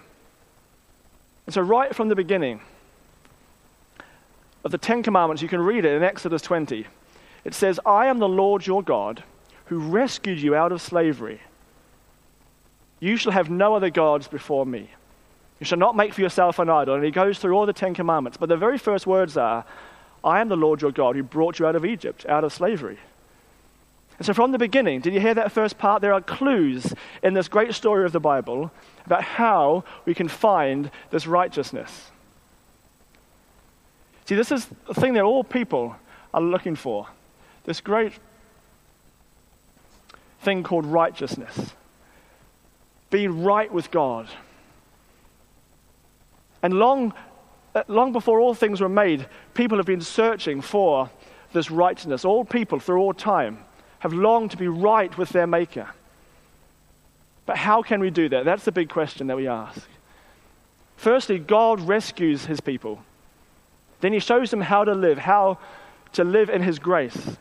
And 1.45 1.53
so, 1.53 1.61
right 1.61 1.95
from 1.95 2.09
the 2.09 2.15
beginning 2.15 2.61
of 4.63 4.71
the 4.71 4.79
Ten 4.79 5.03
Commandments, 5.03 5.43
you 5.43 5.47
can 5.47 5.61
read 5.61 5.85
it 5.85 5.93
in 5.93 6.01
Exodus 6.01 6.41
20. 6.41 6.87
It 7.43 7.53
says, 7.53 7.79
I 7.85 8.07
am 8.07 8.17
the 8.17 8.27
Lord 8.27 8.65
your 8.65 8.81
God 8.81 9.23
who 9.65 9.77
rescued 9.77 10.39
you 10.39 10.55
out 10.55 10.71
of 10.71 10.81
slavery. 10.81 11.41
You 12.99 13.17
shall 13.17 13.33
have 13.33 13.51
no 13.51 13.75
other 13.75 13.91
gods 13.91 14.27
before 14.27 14.65
me. 14.65 14.89
You 15.59 15.67
shall 15.67 15.77
not 15.77 15.95
make 15.95 16.15
for 16.15 16.21
yourself 16.21 16.57
an 16.57 16.71
idol. 16.71 16.95
And 16.95 17.03
he 17.03 17.11
goes 17.11 17.37
through 17.37 17.53
all 17.53 17.67
the 17.67 17.71
Ten 17.71 17.93
Commandments. 17.93 18.39
But 18.39 18.49
the 18.49 18.57
very 18.57 18.79
first 18.79 19.05
words 19.05 19.37
are, 19.37 19.63
I 20.23 20.41
am 20.41 20.49
the 20.49 20.57
Lord 20.57 20.81
your 20.81 20.91
God 20.91 21.15
who 21.15 21.21
brought 21.21 21.59
you 21.59 21.67
out 21.67 21.75
of 21.75 21.85
Egypt, 21.85 22.25
out 22.25 22.43
of 22.43 22.51
slavery. 22.51 22.97
And 24.21 24.25
so, 24.27 24.35
from 24.35 24.51
the 24.51 24.59
beginning, 24.59 24.99
did 24.99 25.15
you 25.15 25.19
hear 25.19 25.33
that 25.33 25.51
first 25.51 25.79
part? 25.79 26.03
There 26.03 26.13
are 26.13 26.21
clues 26.21 26.93
in 27.23 27.33
this 27.33 27.47
great 27.47 27.73
story 27.73 28.05
of 28.05 28.11
the 28.11 28.19
Bible 28.19 28.69
about 29.03 29.23
how 29.23 29.83
we 30.05 30.13
can 30.13 30.27
find 30.27 30.91
this 31.09 31.25
righteousness. 31.25 32.11
See, 34.25 34.35
this 34.35 34.51
is 34.51 34.67
the 34.85 34.93
thing 34.93 35.15
that 35.15 35.23
all 35.23 35.43
people 35.43 35.95
are 36.35 36.41
looking 36.41 36.75
for 36.75 37.07
this 37.63 37.81
great 37.81 38.13
thing 40.41 40.61
called 40.61 40.85
righteousness. 40.85 41.73
Being 43.09 43.41
right 43.41 43.73
with 43.73 43.89
God. 43.89 44.29
And 46.61 46.75
long, 46.75 47.15
uh, 47.73 47.85
long 47.87 48.11
before 48.11 48.39
all 48.39 48.53
things 48.53 48.81
were 48.81 48.87
made, 48.87 49.25
people 49.55 49.79
have 49.79 49.87
been 49.87 49.99
searching 49.99 50.61
for 50.61 51.09
this 51.53 51.71
righteousness. 51.71 52.23
All 52.23 52.45
people 52.45 52.79
through 52.79 53.01
all 53.01 53.15
time 53.15 53.65
have 54.01 54.13
longed 54.13 54.49
to 54.49 54.57
be 54.57 54.67
right 54.67 55.15
with 55.15 55.29
their 55.29 55.45
Maker. 55.45 55.87
But 57.45 57.57
how 57.57 57.83
can 57.83 57.99
we 57.99 58.09
do 58.09 58.29
that? 58.29 58.45
That's 58.45 58.65
the 58.65 58.71
big 58.71 58.89
question 58.89 59.27
that 59.27 59.37
we 59.37 59.47
ask. 59.47 59.87
Firstly, 60.97 61.37
God 61.37 61.79
rescues 61.81 62.45
his 62.45 62.61
people. 62.61 63.03
Then 63.99 64.11
he 64.11 64.19
shows 64.19 64.49
them 64.49 64.61
how 64.61 64.83
to 64.83 64.93
live, 64.93 65.19
how 65.19 65.59
to 66.13 66.23
live 66.23 66.49
in 66.49 66.63
his 66.63 66.79
grace. 66.79 67.37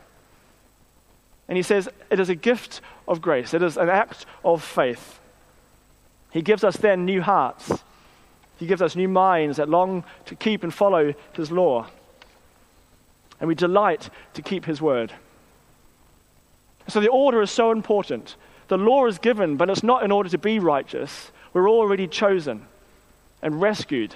And 1.47 1.57
he 1.57 1.63
says 1.63 1.89
it 2.11 2.19
is 2.19 2.29
a 2.29 2.35
gift 2.35 2.81
of 3.07 3.21
grace, 3.21 3.55
it 3.55 3.63
is 3.63 3.75
an 3.75 3.89
act 3.89 4.27
of 4.45 4.63
faith. 4.63 5.19
He 6.31 6.43
gives 6.43 6.63
us 6.63 6.77
then 6.77 7.05
new 7.05 7.23
hearts. 7.23 7.71
He 8.57 8.67
gives 8.67 8.83
us 8.83 8.95
new 8.95 9.07
minds 9.07 9.57
that 9.57 9.67
long 9.67 10.03
to 10.25 10.35
keep 10.35 10.61
and 10.61 10.71
follow 10.71 11.15
his 11.33 11.51
law. 11.51 11.87
And 13.39 13.47
we 13.47 13.55
delight 13.55 14.11
to 14.35 14.43
keep 14.43 14.65
his 14.65 14.79
word. 14.79 15.11
So 16.91 16.99
the 16.99 17.07
order 17.07 17.41
is 17.41 17.49
so 17.49 17.71
important. 17.71 18.35
The 18.67 18.77
law 18.77 19.05
is 19.05 19.17
given, 19.17 19.55
but 19.55 19.69
it's 19.69 19.81
not 19.81 20.03
in 20.03 20.11
order 20.11 20.27
to 20.29 20.37
be 20.37 20.59
righteous. 20.59 21.31
We're 21.53 21.69
already 21.69 22.05
chosen 22.05 22.67
and 23.41 23.61
rescued. 23.61 24.15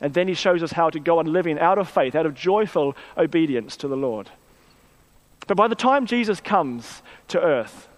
And 0.00 0.14
then 0.14 0.28
he 0.28 0.34
shows 0.34 0.62
us 0.62 0.70
how 0.70 0.88
to 0.90 1.00
go 1.00 1.18
on 1.18 1.32
living 1.32 1.58
out 1.58 1.78
of 1.78 1.88
faith, 1.88 2.14
out 2.14 2.24
of 2.24 2.34
joyful 2.34 2.96
obedience 3.18 3.76
to 3.78 3.88
the 3.88 3.96
Lord. 3.96 4.30
But 5.48 5.56
by 5.56 5.66
the 5.66 5.74
time 5.74 6.06
Jesus 6.06 6.40
comes 6.40 7.02
to 7.28 7.40
earth, 7.40 7.88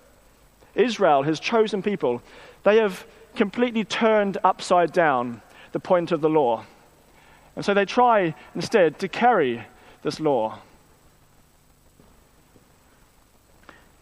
Israel, 0.75 1.23
his 1.23 1.39
chosen 1.39 1.83
people, 1.83 2.23
they 2.63 2.79
have 2.79 3.07
completely 3.37 3.85
turned 3.85 4.39
upside 4.43 4.93
down 4.93 5.43
the 5.73 5.81
point 5.81 6.13
of 6.13 6.23
the 6.23 6.31
law. 6.31 6.65
And 7.57 7.65
so 7.65 7.75
they 7.75 7.85
try 7.85 8.35
instead 8.55 8.99
to 9.01 9.09
carry 9.09 9.67
this 10.03 10.19
law. 10.19 10.61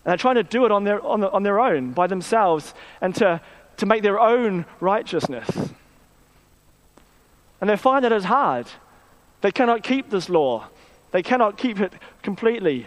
And 0.04 0.10
they're 0.10 0.16
trying 0.16 0.34
to 0.36 0.42
do 0.42 0.64
it 0.64 0.72
on 0.72 0.84
their, 0.84 1.04
on, 1.04 1.20
the, 1.20 1.30
on 1.30 1.42
their 1.42 1.60
own, 1.60 1.92
by 1.92 2.06
themselves, 2.06 2.74
and 3.00 3.14
to, 3.16 3.40
to 3.76 3.86
make 3.86 4.02
their 4.02 4.18
own 4.18 4.66
righteousness. 4.80 5.70
And 7.60 7.70
they 7.70 7.76
find 7.76 8.04
that 8.04 8.12
it's 8.12 8.24
hard. 8.24 8.66
They 9.42 9.52
cannot 9.52 9.82
keep 9.82 10.10
this 10.10 10.28
law, 10.28 10.68
they 11.10 11.22
cannot 11.22 11.56
keep 11.56 11.80
it 11.80 11.92
completely. 12.22 12.86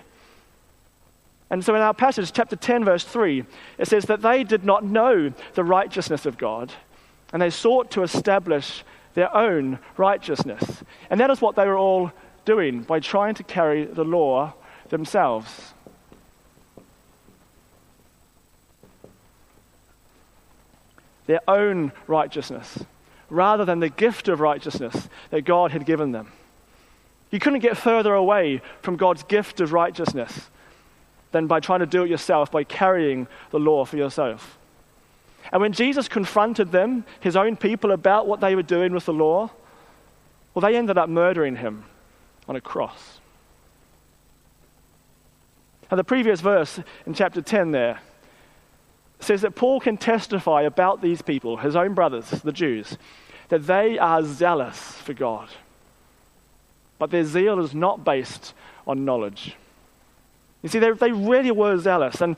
And 1.51 1.63
so 1.63 1.75
in 1.75 1.81
our 1.81 1.93
passage, 1.93 2.33
chapter 2.33 2.55
10, 2.55 2.83
verse 2.83 3.03
3, 3.03 3.45
it 3.77 3.87
says 3.87 4.05
that 4.05 4.23
they 4.23 4.43
did 4.43 4.65
not 4.65 4.83
know 4.83 5.31
the 5.53 5.63
righteousness 5.63 6.25
of 6.25 6.39
God, 6.39 6.73
and 7.31 7.39
they 7.39 7.51
sought 7.51 7.91
to 7.91 8.01
establish 8.01 8.83
their 9.13 9.33
own 9.33 9.77
righteousness. 9.95 10.83
And 11.09 11.19
that 11.19 11.29
is 11.29 11.41
what 11.41 11.55
they 11.55 11.67
were 11.67 11.77
all 11.77 12.11
doing 12.45 12.81
by 12.81 12.99
trying 12.99 13.35
to 13.35 13.43
carry 13.43 13.85
the 13.85 14.03
law 14.03 14.53
themselves. 14.89 15.74
Their 21.27 21.41
own 21.49 21.91
righteousness 22.07 22.83
rather 23.29 23.65
than 23.65 23.79
the 23.79 23.89
gift 23.89 24.27
of 24.27 24.39
righteousness 24.39 25.09
that 25.31 25.41
God 25.41 25.71
had 25.71 25.85
given 25.85 26.11
them. 26.11 26.31
You 27.31 27.39
couldn't 27.39 27.59
get 27.59 27.77
further 27.77 28.13
away 28.13 28.61
from 28.81 28.97
God's 28.97 29.23
gift 29.23 29.59
of 29.59 29.73
righteousness 29.73 30.49
than 31.31 31.47
by 31.47 31.59
trying 31.59 31.79
to 31.79 31.85
do 31.85 32.03
it 32.03 32.09
yourself, 32.09 32.51
by 32.51 32.63
carrying 32.63 33.27
the 33.51 33.59
law 33.59 33.83
for 33.83 33.97
yourself. 33.97 34.57
And 35.51 35.61
when 35.61 35.73
Jesus 35.73 36.07
confronted 36.07 36.71
them, 36.71 37.03
his 37.19 37.35
own 37.35 37.55
people, 37.55 37.91
about 37.91 38.27
what 38.27 38.39
they 38.39 38.55
were 38.55 38.63
doing 38.63 38.93
with 38.93 39.05
the 39.05 39.13
law, 39.13 39.51
well, 40.53 40.61
they 40.61 40.77
ended 40.77 40.97
up 40.97 41.09
murdering 41.09 41.57
him 41.57 41.83
on 42.47 42.55
a 42.55 42.61
cross. 42.61 43.19
Now, 45.91 45.97
the 45.97 46.03
previous 46.03 46.41
verse 46.41 46.79
in 47.05 47.13
chapter 47.13 47.41
10 47.41 47.71
there 47.71 47.99
says 49.25 49.41
that 49.41 49.55
Paul 49.55 49.79
can 49.79 49.97
testify 49.97 50.61
about 50.61 51.01
these 51.01 51.21
people, 51.21 51.57
his 51.57 51.75
own 51.75 51.93
brothers, 51.93 52.29
the 52.29 52.51
Jews, 52.51 52.97
that 53.49 53.67
they 53.67 53.97
are 53.97 54.23
zealous 54.23 54.77
for 54.77 55.13
God. 55.13 55.49
But 56.97 57.11
their 57.11 57.25
zeal 57.25 57.59
is 57.59 57.73
not 57.73 58.03
based 58.05 58.53
on 58.87 59.03
knowledge. 59.03 59.55
You 60.61 60.69
see, 60.69 60.79
they, 60.79 60.91
they 60.91 61.11
really 61.11 61.51
were 61.51 61.77
zealous. 61.77 62.21
And 62.21 62.37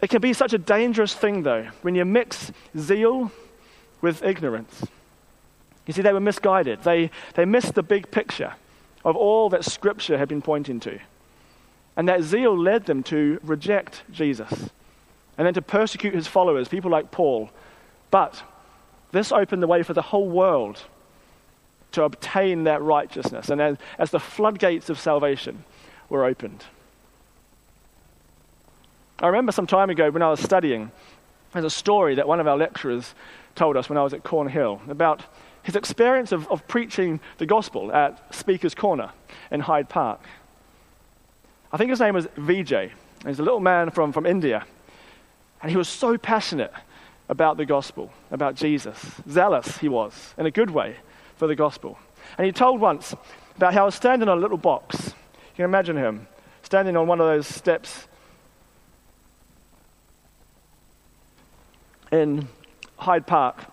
it 0.00 0.08
can 0.08 0.20
be 0.20 0.32
such 0.32 0.52
a 0.52 0.58
dangerous 0.58 1.14
thing, 1.14 1.42
though, 1.42 1.68
when 1.82 1.94
you 1.94 2.04
mix 2.04 2.52
zeal 2.78 3.32
with 4.00 4.22
ignorance. 4.22 4.84
You 5.86 5.92
see, 5.92 6.02
they 6.02 6.12
were 6.12 6.20
misguided. 6.20 6.82
They, 6.82 7.10
they 7.34 7.44
missed 7.44 7.74
the 7.74 7.82
big 7.82 8.10
picture 8.10 8.54
of 9.04 9.16
all 9.16 9.48
that 9.50 9.64
Scripture 9.64 10.16
had 10.16 10.28
been 10.28 10.42
pointing 10.42 10.78
to. 10.80 10.98
And 11.96 12.08
that 12.08 12.22
zeal 12.22 12.56
led 12.56 12.86
them 12.86 13.02
to 13.04 13.40
reject 13.42 14.02
Jesus 14.10 14.70
and 15.40 15.46
then 15.46 15.54
to 15.54 15.62
persecute 15.62 16.12
his 16.12 16.26
followers, 16.26 16.68
people 16.68 16.90
like 16.90 17.10
Paul. 17.10 17.48
But 18.10 18.42
this 19.10 19.32
opened 19.32 19.62
the 19.62 19.66
way 19.66 19.82
for 19.82 19.94
the 19.94 20.02
whole 20.02 20.28
world 20.28 20.82
to 21.92 22.02
obtain 22.02 22.64
that 22.64 22.82
righteousness. 22.82 23.48
And 23.48 23.58
as, 23.58 23.78
as 23.98 24.10
the 24.10 24.20
floodgates 24.20 24.90
of 24.90 25.00
salvation 25.00 25.64
were 26.10 26.26
opened. 26.26 26.66
I 29.20 29.28
remember 29.28 29.50
some 29.50 29.66
time 29.66 29.88
ago 29.88 30.10
when 30.10 30.20
I 30.20 30.28
was 30.28 30.40
studying, 30.40 30.92
there's 31.54 31.64
a 31.64 31.70
story 31.70 32.16
that 32.16 32.28
one 32.28 32.38
of 32.38 32.46
our 32.46 32.58
lecturers 32.58 33.14
told 33.54 33.78
us 33.78 33.88
when 33.88 33.96
I 33.96 34.02
was 34.02 34.12
at 34.12 34.22
Cornhill 34.22 34.82
about 34.90 35.22
his 35.62 35.74
experience 35.74 36.32
of, 36.32 36.46
of 36.48 36.68
preaching 36.68 37.18
the 37.38 37.46
gospel 37.46 37.90
at 37.94 38.34
Speaker's 38.34 38.74
Corner 38.74 39.10
in 39.50 39.60
Hyde 39.60 39.88
Park. 39.88 40.20
I 41.72 41.78
think 41.78 41.88
his 41.88 42.00
name 42.00 42.12
was 42.12 42.26
Vijay. 42.26 42.90
He's 43.26 43.38
a 43.38 43.42
little 43.42 43.60
man 43.60 43.88
from, 43.88 44.12
from 44.12 44.26
India. 44.26 44.66
And 45.62 45.70
he 45.70 45.76
was 45.76 45.88
so 45.88 46.16
passionate 46.16 46.72
about 47.28 47.56
the 47.56 47.66
gospel, 47.66 48.12
about 48.30 48.54
Jesus. 48.54 48.98
Zealous 49.28 49.78
he 49.78 49.88
was, 49.88 50.34
in 50.36 50.46
a 50.46 50.50
good 50.50 50.70
way, 50.70 50.96
for 51.36 51.46
the 51.46 51.54
gospel. 51.54 51.98
And 52.38 52.46
he 52.46 52.52
told 52.52 52.80
once 52.80 53.14
about 53.56 53.74
how 53.74 53.82
he 53.82 53.86
was 53.86 53.94
standing 53.94 54.28
on 54.28 54.38
a 54.38 54.40
little 54.40 54.58
box. 54.58 55.06
You 55.06 55.56
can 55.56 55.64
imagine 55.64 55.96
him 55.96 56.26
standing 56.62 56.96
on 56.96 57.06
one 57.06 57.20
of 57.20 57.26
those 57.26 57.46
steps 57.46 58.06
in 62.10 62.48
Hyde 62.96 63.26
Park. 63.26 63.64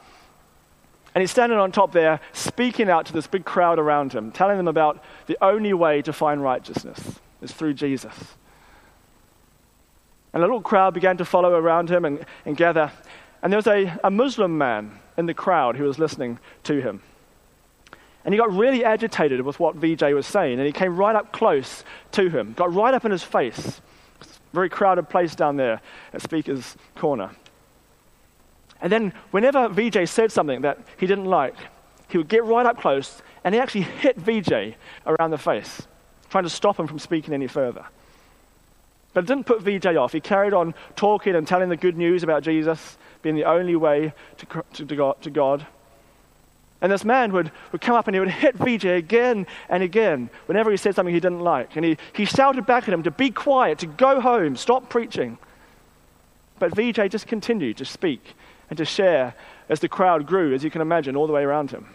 And 1.16 1.22
he's 1.22 1.32
standing 1.32 1.58
on 1.58 1.72
top 1.72 1.94
there, 1.94 2.20
speaking 2.32 2.90
out 2.90 3.08
to 3.08 3.14
this 3.14 3.26
big 3.26 3.44
crowd 3.44 3.80
around 3.80 4.14
him, 4.14 4.32
telling 4.32 4.58
them 4.58 4.68
about 4.68 5.04
the 5.26 5.38
only 5.42 5.74
way 5.74 6.02
to 6.04 6.14
find 6.14 6.44
righteousness 6.44 7.20
is 7.42 7.52
through 7.52 7.74
Jesus. 7.74 8.14
And 10.34 10.44
a 10.44 10.46
little 10.46 10.62
crowd 10.62 10.94
began 10.94 11.18
to 11.18 11.26
follow 11.26 11.54
around 11.54 11.90
him 11.90 12.06
and, 12.06 12.26
and 12.46 12.56
gather. 12.56 12.92
And 13.42 13.52
there 13.52 13.58
was 13.58 13.68
a, 13.68 14.00
a 14.04 14.12
Muslim 14.12 14.58
man 14.58 15.00
in 15.18 15.26
the 15.26 15.34
crowd 15.34 15.78
who 15.78 15.84
was 15.84 16.00
listening 16.00 16.40
to 16.64 16.82
him. 16.82 17.02
And 18.26 18.34
he 18.34 18.38
got 18.38 18.52
really 18.52 18.84
agitated 18.84 19.42
with 19.42 19.60
what 19.60 19.80
Vijay 19.80 20.14
was 20.14 20.28
saying, 20.28 20.60
and 20.60 20.66
he 20.66 20.74
came 20.74 20.98
right 20.98 21.16
up 21.16 21.32
close 21.32 21.84
to 22.12 22.30
him, 22.30 22.54
got 22.54 22.74
right 22.74 22.94
up 22.94 23.06
in 23.06 23.12
his 23.12 23.24
face. 23.24 23.80
Very 24.54 24.70
crowded 24.70 25.08
place 25.10 25.34
down 25.34 25.56
there 25.56 25.82
at 26.14 26.22
Speaker's 26.22 26.76
Corner. 26.96 27.32
And 28.82 28.92
then, 28.92 29.14
whenever 29.32 29.70
Vijay 29.70 30.08
said 30.08 30.32
something 30.32 30.62
that 30.62 30.80
he 30.98 31.08
didn't 31.08 31.26
like, 31.26 31.56
he 32.10 32.18
would 32.18 32.28
get 32.28 32.44
right 32.44 32.66
up 32.66 32.80
close 32.80 33.22
and 33.44 33.56
he 33.56 33.62
actually 33.62 33.82
hit 33.82 34.20
Vijay 34.20 34.76
around 35.06 35.32
the 35.32 35.38
face, 35.38 35.88
trying 36.30 36.44
to 36.44 36.50
stop 36.50 36.80
him 36.80 36.88
from 36.88 37.00
speaking 37.00 37.34
any 37.34 37.48
further. 37.48 37.86
But 39.14 39.24
it 39.24 39.28
didn't 39.28 39.46
put 39.46 39.64
Vijay 39.64 40.00
off. 40.00 40.12
He 40.12 40.20
carried 40.20 40.54
on 40.54 40.76
talking 40.96 41.36
and 41.36 41.48
telling 41.48 41.70
the 41.70 41.78
good 41.78 41.98
news 41.98 42.24
about 42.24 42.44
Jesus 42.44 42.98
being 43.22 43.36
the 43.36 43.46
only 43.46 43.76
way 43.76 44.14
to, 44.38 44.64
to, 44.74 45.16
to, 45.22 45.30
God. 45.30 45.66
And 46.82 46.92
this 46.92 47.04
man 47.04 47.32
would, 47.34 47.52
would 47.72 47.82
come 47.82 47.96
up 47.96 48.08
and 48.08 48.16
he 48.16 48.20
would 48.20 48.30
hit 48.30 48.58
Vijay 48.58 48.98
again 48.98 49.48
and 49.70 49.82
again 49.82 50.30
whenever 50.46 50.70
he 50.70 50.78
said 50.78 50.96
something 50.96 51.14
he 51.14 51.20
didn't 51.20 51.42
like. 51.42 51.76
And 51.76 51.84
he, 51.84 51.98
he 52.14 52.26
shouted 52.26 52.66
back 52.66 52.88
at 52.88 52.94
him 52.94 53.04
to 53.04 53.12
be 53.12 53.32
quiet, 53.32 53.80
to 53.80 53.88
go 53.88 54.22
home, 54.22 54.56
stop 54.56 54.90
preaching. 54.90 55.38
But 56.60 56.72
Vijay 56.72 57.10
just 57.10 57.28
continued 57.28 57.78
to 57.78 57.86
speak 57.86 58.36
and 58.70 58.78
to 58.78 58.86
share 58.86 59.34
as 59.70 59.80
the 59.80 59.90
crowd 59.90 60.28
grew, 60.28 60.54
as 60.54 60.64
you 60.64 60.70
can 60.70 60.82
imagine, 60.82 61.16
all 61.16 61.28
the 61.28 61.34
way 61.34 61.44
around 61.44 61.72
him. 61.72 61.88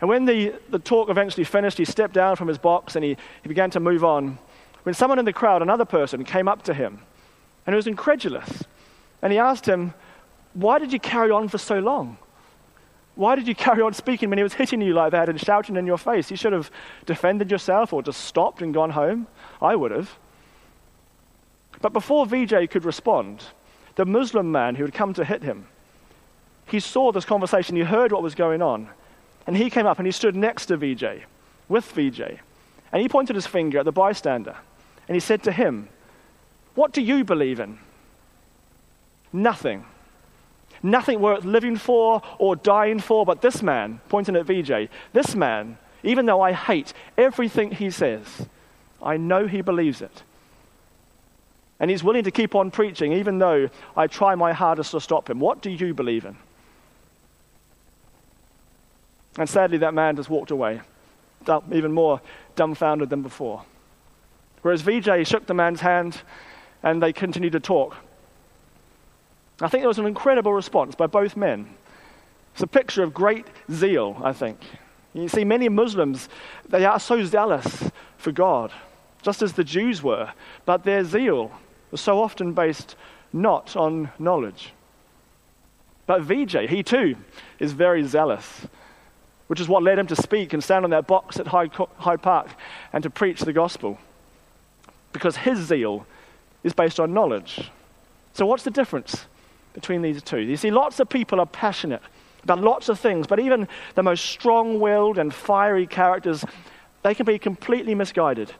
And 0.00 0.08
when 0.08 0.24
the, 0.24 0.54
the 0.68 0.80
talk 0.80 1.10
eventually 1.10 1.44
finished, 1.44 1.78
he 1.78 1.84
stepped 1.84 2.14
down 2.14 2.34
from 2.36 2.48
his 2.48 2.58
box 2.58 2.96
and 2.96 3.04
he, 3.04 3.16
he 3.42 3.48
began 3.48 3.70
to 3.70 3.80
move 3.80 4.02
on. 4.02 4.38
When 4.82 4.94
someone 4.94 5.18
in 5.18 5.24
the 5.24 5.32
crowd, 5.32 5.62
another 5.62 5.84
person, 5.84 6.24
came 6.24 6.48
up 6.48 6.62
to 6.64 6.74
him 6.74 7.00
and 7.66 7.74
he 7.74 7.76
was 7.76 7.86
incredulous. 7.86 8.64
And 9.20 9.32
he 9.32 9.38
asked 9.38 9.66
him, 9.66 9.94
Why 10.54 10.78
did 10.78 10.92
you 10.92 10.98
carry 10.98 11.30
on 11.30 11.48
for 11.48 11.58
so 11.58 11.78
long? 11.78 12.18
Why 13.14 13.34
did 13.36 13.46
you 13.46 13.54
carry 13.54 13.82
on 13.82 13.92
speaking 13.92 14.30
when 14.30 14.38
he 14.38 14.42
was 14.42 14.54
hitting 14.54 14.80
you 14.80 14.94
like 14.94 15.12
that 15.12 15.28
and 15.28 15.38
shouting 15.38 15.76
in 15.76 15.86
your 15.86 15.98
face? 15.98 16.30
You 16.30 16.36
should 16.36 16.52
have 16.52 16.70
defended 17.04 17.50
yourself 17.50 17.92
or 17.92 18.02
just 18.02 18.22
stopped 18.24 18.62
and 18.62 18.72
gone 18.72 18.90
home. 18.90 19.26
I 19.60 19.76
would 19.76 19.90
have. 19.90 20.18
But 21.80 21.92
before 21.92 22.26
Vijay 22.26 22.70
could 22.70 22.84
respond, 22.84 23.44
the 23.96 24.06
Muslim 24.06 24.50
man 24.50 24.76
who 24.76 24.84
had 24.84 24.94
come 24.94 25.12
to 25.14 25.24
hit 25.24 25.42
him, 25.42 25.66
he 26.66 26.80
saw 26.80 27.12
this 27.12 27.24
conversation, 27.24 27.76
he 27.76 27.82
heard 27.82 28.12
what 28.12 28.22
was 28.22 28.34
going 28.34 28.62
on, 28.62 28.88
and 29.46 29.56
he 29.56 29.68
came 29.68 29.86
up 29.86 29.98
and 29.98 30.06
he 30.06 30.12
stood 30.12 30.36
next 30.36 30.66
to 30.66 30.78
Vijay, 30.78 31.22
with 31.68 31.92
Vijay, 31.94 32.38
and 32.92 33.02
he 33.02 33.08
pointed 33.08 33.36
his 33.36 33.46
finger 33.46 33.80
at 33.80 33.84
the 33.84 33.92
bystander, 33.92 34.56
and 35.08 35.14
he 35.16 35.20
said 35.20 35.42
to 35.44 35.52
him, 35.52 35.88
What 36.74 36.92
do 36.92 37.02
you 37.02 37.24
believe 37.24 37.60
in? 37.60 37.78
Nothing. 39.32 39.84
Nothing 40.82 41.20
worth 41.20 41.44
living 41.44 41.76
for 41.76 42.22
or 42.38 42.56
dying 42.56 42.98
for, 42.98 43.24
but 43.24 43.40
this 43.40 43.62
man, 43.62 44.00
pointing 44.08 44.36
at 44.36 44.46
Vijay, 44.46 44.88
this 45.12 45.34
man, 45.34 45.78
even 46.02 46.26
though 46.26 46.40
I 46.40 46.52
hate 46.52 46.92
everything 47.16 47.70
he 47.70 47.90
says, 47.90 48.46
I 49.00 49.16
know 49.16 49.46
he 49.46 49.60
believes 49.60 50.02
it. 50.02 50.22
And 51.78 51.90
he's 51.90 52.04
willing 52.04 52.24
to 52.24 52.30
keep 52.30 52.54
on 52.54 52.70
preaching, 52.70 53.12
even 53.12 53.38
though 53.38 53.68
I 53.96 54.06
try 54.06 54.34
my 54.34 54.52
hardest 54.52 54.92
to 54.92 55.00
stop 55.00 55.28
him. 55.28 55.40
What 55.40 55.62
do 55.62 55.70
you 55.70 55.94
believe 55.94 56.24
in? 56.24 56.36
And 59.38 59.48
sadly, 59.48 59.78
that 59.78 59.94
man 59.94 60.16
just 60.16 60.28
walked 60.28 60.50
away, 60.50 60.80
even 61.72 61.92
more 61.92 62.20
dumbfounded 62.54 63.10
than 63.10 63.22
before. 63.22 63.64
Whereas 64.62 64.82
Vijay 64.82 65.26
shook 65.26 65.46
the 65.46 65.54
man's 65.54 65.80
hand 65.80 66.22
and 66.82 67.02
they 67.02 67.12
continued 67.12 67.52
to 67.52 67.60
talk. 67.60 67.96
I 69.60 69.68
think 69.68 69.82
there 69.82 69.88
was 69.88 69.98
an 69.98 70.06
incredible 70.06 70.52
response 70.52 70.94
by 70.94 71.06
both 71.06 71.36
men. 71.36 71.68
It's 72.54 72.62
a 72.62 72.66
picture 72.66 73.02
of 73.02 73.14
great 73.14 73.46
zeal, 73.70 74.20
I 74.22 74.32
think. 74.32 74.58
You 75.14 75.28
see, 75.28 75.44
many 75.44 75.68
Muslims, 75.68 76.28
they 76.68 76.84
are 76.84 76.98
so 76.98 77.24
zealous 77.24 77.90
for 78.16 78.32
God, 78.32 78.72
just 79.22 79.42
as 79.42 79.52
the 79.52 79.64
Jews 79.64 80.02
were, 80.02 80.32
but 80.64 80.84
their 80.84 81.04
zeal 81.04 81.52
was 81.90 82.00
so 82.00 82.20
often 82.20 82.52
based 82.52 82.96
not 83.32 83.76
on 83.76 84.10
knowledge. 84.18 84.72
But 86.06 86.22
Vijay, 86.22 86.68
he 86.68 86.82
too, 86.82 87.16
is 87.58 87.72
very 87.72 88.02
zealous, 88.04 88.66
which 89.46 89.60
is 89.60 89.68
what 89.68 89.82
led 89.82 89.98
him 89.98 90.06
to 90.08 90.16
speak 90.16 90.52
and 90.52 90.62
stand 90.62 90.84
on 90.84 90.90
that 90.90 91.06
box 91.06 91.38
at 91.38 91.46
Hyde, 91.46 92.22
Park 92.22 92.48
and 92.92 93.02
to 93.02 93.10
preach 93.10 93.40
the 93.40 93.52
gospel. 93.52 93.98
Because 95.12 95.36
his 95.36 95.58
zeal 95.58 96.06
is 96.64 96.72
based 96.72 97.00
on 97.00 97.12
knowledge. 97.12 97.70
So, 98.32 98.46
what's 98.46 98.62
the 98.62 98.70
difference 98.70 99.26
between 99.74 100.02
these 100.02 100.22
two? 100.22 100.38
You 100.38 100.56
see, 100.56 100.70
lots 100.70 101.00
of 101.00 101.08
people 101.08 101.40
are 101.40 101.46
passionate 101.46 102.02
about 102.42 102.60
lots 102.60 102.88
of 102.88 102.98
things, 102.98 103.26
but 103.26 103.38
even 103.38 103.68
the 103.94 104.02
most 104.02 104.24
strong 104.24 104.80
willed 104.80 105.18
and 105.18 105.32
fiery 105.32 105.86
characters, 105.86 106.44
they 107.02 107.14
can 107.14 107.26
be 107.26 107.38
completely 107.38 107.94
misguided 107.94 108.52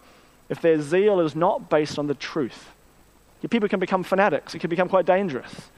if 0.48 0.60
their 0.60 0.80
zeal 0.80 1.20
is 1.20 1.34
not 1.34 1.68
based 1.68 1.98
on 1.98 2.06
the 2.06 2.14
truth. 2.14 2.70
People 3.50 3.68
can 3.68 3.80
become 3.80 4.04
fanatics, 4.04 4.54
it 4.54 4.60
can 4.60 4.70
become 4.70 4.88
quite 4.88 5.06
dangerous. 5.06 5.70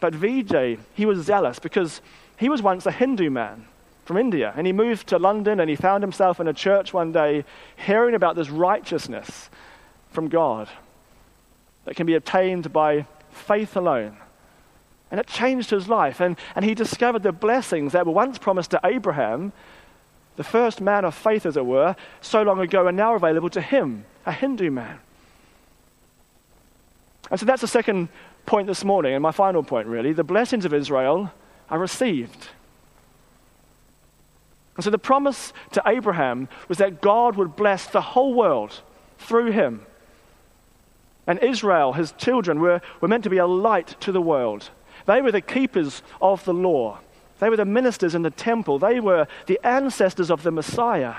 But 0.00 0.14
Vijay, 0.14 0.78
he 0.94 1.06
was 1.06 1.24
zealous 1.24 1.58
because 1.58 2.00
he 2.36 2.48
was 2.48 2.62
once 2.62 2.86
a 2.86 2.92
Hindu 2.92 3.30
man 3.30 3.66
from 4.04 4.16
India, 4.16 4.54
and 4.56 4.66
he 4.66 4.72
moved 4.72 5.08
to 5.08 5.18
London 5.18 5.58
and 5.58 5.68
he 5.68 5.74
found 5.74 6.04
himself 6.04 6.38
in 6.38 6.46
a 6.46 6.52
church 6.52 6.94
one 6.94 7.10
day 7.10 7.44
hearing 7.76 8.14
about 8.14 8.36
this 8.36 8.48
righteousness 8.48 9.50
from 10.18 10.28
God 10.28 10.68
that 11.84 11.94
can 11.94 12.04
be 12.04 12.16
obtained 12.16 12.72
by 12.72 13.06
faith 13.30 13.76
alone. 13.76 14.16
And 15.12 15.20
it 15.20 15.28
changed 15.28 15.70
his 15.70 15.88
life, 15.88 16.18
and, 16.18 16.36
and 16.56 16.64
he 16.64 16.74
discovered 16.74 17.22
the 17.22 17.30
blessings 17.30 17.92
that 17.92 18.04
were 18.04 18.10
once 18.10 18.36
promised 18.36 18.72
to 18.72 18.80
Abraham, 18.82 19.52
the 20.34 20.42
first 20.42 20.80
man 20.80 21.04
of 21.04 21.14
faith, 21.14 21.46
as 21.46 21.56
it 21.56 21.64
were, 21.64 21.94
so 22.20 22.42
long 22.42 22.58
ago, 22.58 22.84
are 22.84 22.90
now 22.90 23.14
available 23.14 23.48
to 23.50 23.60
him, 23.60 24.06
a 24.26 24.32
Hindu 24.32 24.72
man. 24.72 24.98
And 27.30 27.38
so 27.38 27.46
that's 27.46 27.60
the 27.60 27.68
second 27.68 28.08
point 28.44 28.66
this 28.66 28.84
morning, 28.84 29.14
and 29.14 29.22
my 29.22 29.30
final 29.30 29.62
point, 29.62 29.86
really. 29.86 30.12
The 30.12 30.24
blessings 30.24 30.64
of 30.64 30.74
Israel 30.74 31.32
are 31.70 31.78
received. 31.78 32.48
And 34.74 34.82
so 34.82 34.90
the 34.90 34.98
promise 34.98 35.52
to 35.74 35.82
Abraham 35.86 36.48
was 36.66 36.78
that 36.78 37.00
God 37.00 37.36
would 37.36 37.54
bless 37.54 37.86
the 37.86 38.00
whole 38.00 38.34
world 38.34 38.80
through 39.20 39.52
him. 39.52 39.84
And 41.28 41.38
Israel, 41.40 41.92
his 41.92 42.10
children, 42.12 42.58
were, 42.58 42.80
were 43.00 43.06
meant 43.06 43.22
to 43.22 43.30
be 43.30 43.38
a 43.38 43.46
light 43.46 43.94
to 44.00 44.10
the 44.10 44.20
world. 44.20 44.70
They 45.06 45.22
were 45.22 45.30
the 45.30 45.40
keepers 45.40 46.02
of 46.20 46.44
the 46.44 46.54
law. 46.54 46.98
They 47.38 47.50
were 47.50 47.56
the 47.56 47.64
ministers 47.64 48.16
in 48.16 48.22
the 48.22 48.30
temple. 48.30 48.80
They 48.80 48.98
were 48.98 49.28
the 49.46 49.60
ancestors 49.62 50.30
of 50.30 50.42
the 50.42 50.50
Messiah. 50.50 51.16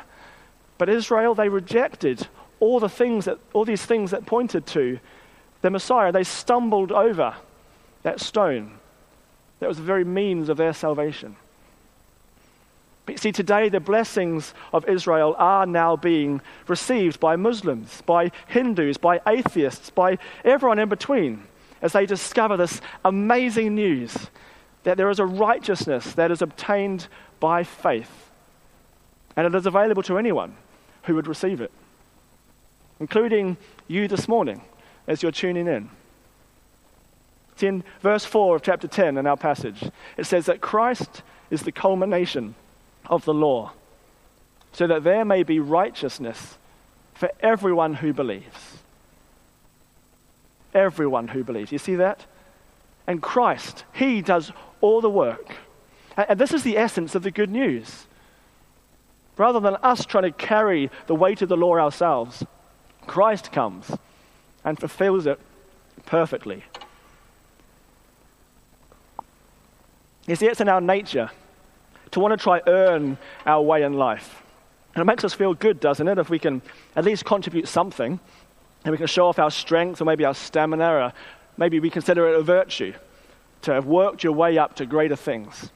But 0.78 0.89
Israel, 0.89 1.36
they 1.36 1.48
rejected 1.48 2.28
all 2.60 2.82
the 2.82 2.89
things 2.89 3.24
that 3.26 3.38
all 3.54 3.63
these 3.63 3.86
things 3.86 4.12
that 4.12 4.26
pointed 4.26 4.65
to 4.65 5.00
the 5.62 5.69
Messiah, 5.69 6.12
they 6.12 6.26
stumbled 6.26 6.91
over 6.91 7.36
that 8.04 8.19
stone 8.19 8.80
that 9.60 9.67
was 9.67 9.78
the 9.78 9.84
very 9.84 10.04
means 10.04 10.50
of 10.50 10.58
their 10.58 10.74
salvation. 10.74 11.36
See, 13.17 13.32
today 13.32 13.69
the 13.69 13.80
blessings 13.80 14.54
of 14.74 14.88
Israel 14.88 15.36
are 15.38 15.65
now 15.65 15.95
being 15.95 16.41
received 16.67 17.19
by 17.19 17.36
Muslims, 17.36 18.02
by 18.06 18.32
Hindus, 18.48 18.98
by 18.98 19.22
atheists, 19.28 19.89
by 19.89 20.17
everyone 20.43 20.80
in 20.80 20.89
between, 20.89 21.43
as 21.82 21.93
they 21.93 22.06
discover 22.06 22.58
this 22.58 22.82
amazing 23.06 23.76
news 23.76 24.30
that 24.84 24.98
there 24.98 25.10
is 25.10 25.19
a 25.19 25.26
righteousness 25.26 26.13
that 26.13 26.32
is 26.32 26.41
obtained 26.41 27.08
by 27.39 27.63
faith. 27.63 28.32
And 29.36 29.48
it 29.48 29.56
is 29.56 29.65
available 29.65 30.04
to 30.04 30.17
anyone 30.17 30.56
who 31.04 31.15
would 31.15 31.28
receive 31.28 31.62
it, 31.62 31.72
including 33.00 33.58
you 33.88 34.08
this 34.08 34.28
morning 34.28 34.62
as 35.08 35.24
you're 35.24 35.32
tuning 35.32 35.67
in. 35.67 35.89
It's 37.54 37.63
in 37.63 37.84
verse 38.02 38.26
4 38.26 38.56
of 38.56 38.62
chapter 38.62 38.88
10 38.88 39.17
in 39.17 39.28
our 39.28 39.38
passage. 39.38 39.89
It 40.17 40.26
says 40.26 40.45
that 40.45 40.62
Christ 40.62 41.24
is 41.50 41.62
the 41.63 41.72
culmination 41.72 42.56
of 43.10 43.26
the 43.26 43.34
law, 43.34 43.72
so 44.72 44.88
that 44.88 45.04
there 45.04 45.26
may 45.26 45.43
be 45.43 45.60
righteousness 45.60 46.58
for 47.13 47.32
everyone 47.41 47.95
who 47.95 48.13
believes. 48.13 48.78
Everyone 50.74 51.30
who 51.30 51.43
believes. 51.43 51.72
You 51.72 51.80
see 51.80 51.95
that? 51.95 52.26
And 53.08 53.22
Christ, 53.22 53.84
He 53.91 54.22
does 54.22 54.52
all 54.82 55.02
the 55.02 55.10
work. 55.10 55.56
And 56.15 56.39
this 56.39 56.54
is 56.54 56.63
the 56.63 56.78
essence 56.78 57.15
of 57.15 57.24
the 57.24 57.32
good 57.32 57.50
news. 57.50 58.06
Rather 59.38 59.60
than 59.60 59.78
us 59.78 60.06
trying 60.06 60.24
to 60.24 60.32
carry 60.32 60.91
the 61.08 61.15
weight 61.15 61.41
of 61.41 61.50
the 61.50 61.58
law 61.58 61.78
ourselves, 61.78 62.43
Christ 63.08 63.52
comes 63.52 63.91
and 64.63 64.78
fulfills 64.78 65.26
it 65.26 65.39
perfectly. 66.06 66.63
You 70.28 70.36
see, 70.36 70.48
it's 70.48 70.62
in 70.62 70.69
our 70.69 70.82
nature 70.82 71.32
to 72.12 72.19
want 72.19 72.38
to 72.38 72.43
try 72.43 72.62
earn 72.67 73.17
our 73.45 73.62
way 73.62 73.84
in 73.84 73.93
life. 73.93 74.43
And 74.95 75.02
it 75.02 75.06
makes 75.06 75.24
us 75.24 75.34
feel 75.34 75.54
good, 75.54 75.80
doesn't 75.80 76.08
it, 76.08 76.17
if 76.17 76.30
we 76.30 76.39
can 76.39 76.62
at 76.95 77.06
least 77.06 77.26
contribute 77.26 77.67
something 77.67 78.19
and 78.84 78.91
we 78.91 78.98
can 78.98 79.08
show 79.08 79.28
off 79.28 79.39
our 79.39 79.52
strength 79.52 80.02
or 80.02 80.06
maybe 80.06 80.26
our 80.26 80.34
stamina 80.34 80.91
or 80.91 81.13
maybe 81.58 81.80
we 81.80 81.89
consider 81.89 82.28
it 82.30 82.36
a 82.36 82.41
virtue 82.41 82.93
to 83.62 83.74
have 83.74 83.86
worked 83.86 84.24
your 84.24 84.34
way 84.34 84.58
up 84.58 84.76
to 84.76 84.86
greater 84.86 85.15
things. 85.15 85.72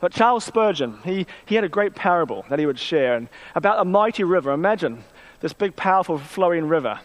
But 0.00 0.12
Charles 0.12 0.44
Spurgeon, 0.44 0.98
he, 1.04 1.26
he 1.46 1.54
had 1.54 1.64
a 1.64 1.68
great 1.68 1.94
parable 1.94 2.44
that 2.48 2.58
he 2.58 2.66
would 2.66 2.78
share 2.78 3.14
and 3.14 3.28
about 3.54 3.78
a 3.78 3.84
mighty 3.84 4.24
river. 4.24 4.50
Imagine 4.52 5.04
this 5.40 5.52
big, 5.52 5.76
powerful, 5.76 6.18
flowing 6.18 6.66
river. 6.66 7.00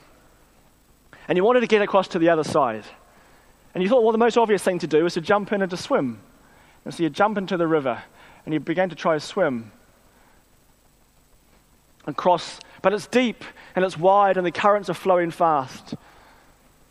And 1.27 1.37
you 1.37 1.43
wanted 1.43 1.59
to 1.59 1.67
get 1.67 1.81
across 1.81 2.07
to 2.09 2.19
the 2.19 2.29
other 2.29 2.43
side. 2.43 2.85
And 3.73 3.83
you 3.83 3.89
thought, 3.89 4.03
well, 4.03 4.13
the 4.13 4.17
most 4.17 4.37
obvious 4.37 4.63
thing 4.63 4.79
to 4.79 4.87
do 4.87 5.05
is 5.05 5.13
to 5.15 5.21
jump 5.21 5.51
in 5.51 5.61
and 5.61 5.69
to 5.69 5.77
swim. 5.77 6.21
And 6.88 6.93
so 6.93 7.04
you 7.04 7.10
jump 7.10 7.38
into 7.38 7.58
the 7.58 7.67
river 7.67 8.02
and 8.45 8.54
you 8.54 8.62
begin 8.62 8.88
to 8.88 8.95
try 8.95 9.13
to 9.13 9.19
swim 9.19 9.73
and 12.06 12.15
cross. 12.15 12.62
But 12.82 12.93
it's 12.93 13.08
deep 13.08 13.43
and 13.76 13.84
it's 13.84 13.97
wide 13.97 14.38
and 14.38 14.45
the 14.47 14.54
currents 14.54 14.89
are 14.89 14.93
flowing 14.93 15.30
fast. 15.30 15.95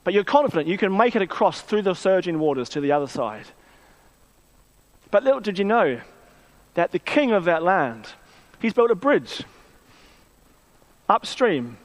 But 0.05 0.13
you're 0.13 0.23
confident 0.23 0.69
you 0.69 0.77
can 0.77 0.95
make 0.95 1.17
it 1.17 1.23
across 1.23 1.63
through 1.63 1.81
the 1.81 1.95
surging 1.95 2.39
waters 2.39 2.69
to 2.69 2.83
the 2.83 2.93
other 2.93 3.07
side. 3.07 3.47
But 5.11 5.25
little 5.25 5.41
did 5.41 5.59
you 5.59 5.65
know 5.65 5.99
that 6.75 6.93
the 6.93 6.99
king 6.99 7.33
of 7.33 7.47
that 7.47 7.63
land, 7.63 8.07
he's 8.61 8.75
built 8.75 8.91
a 8.91 8.95
bridge 8.95 9.45
upstream. 11.09 11.79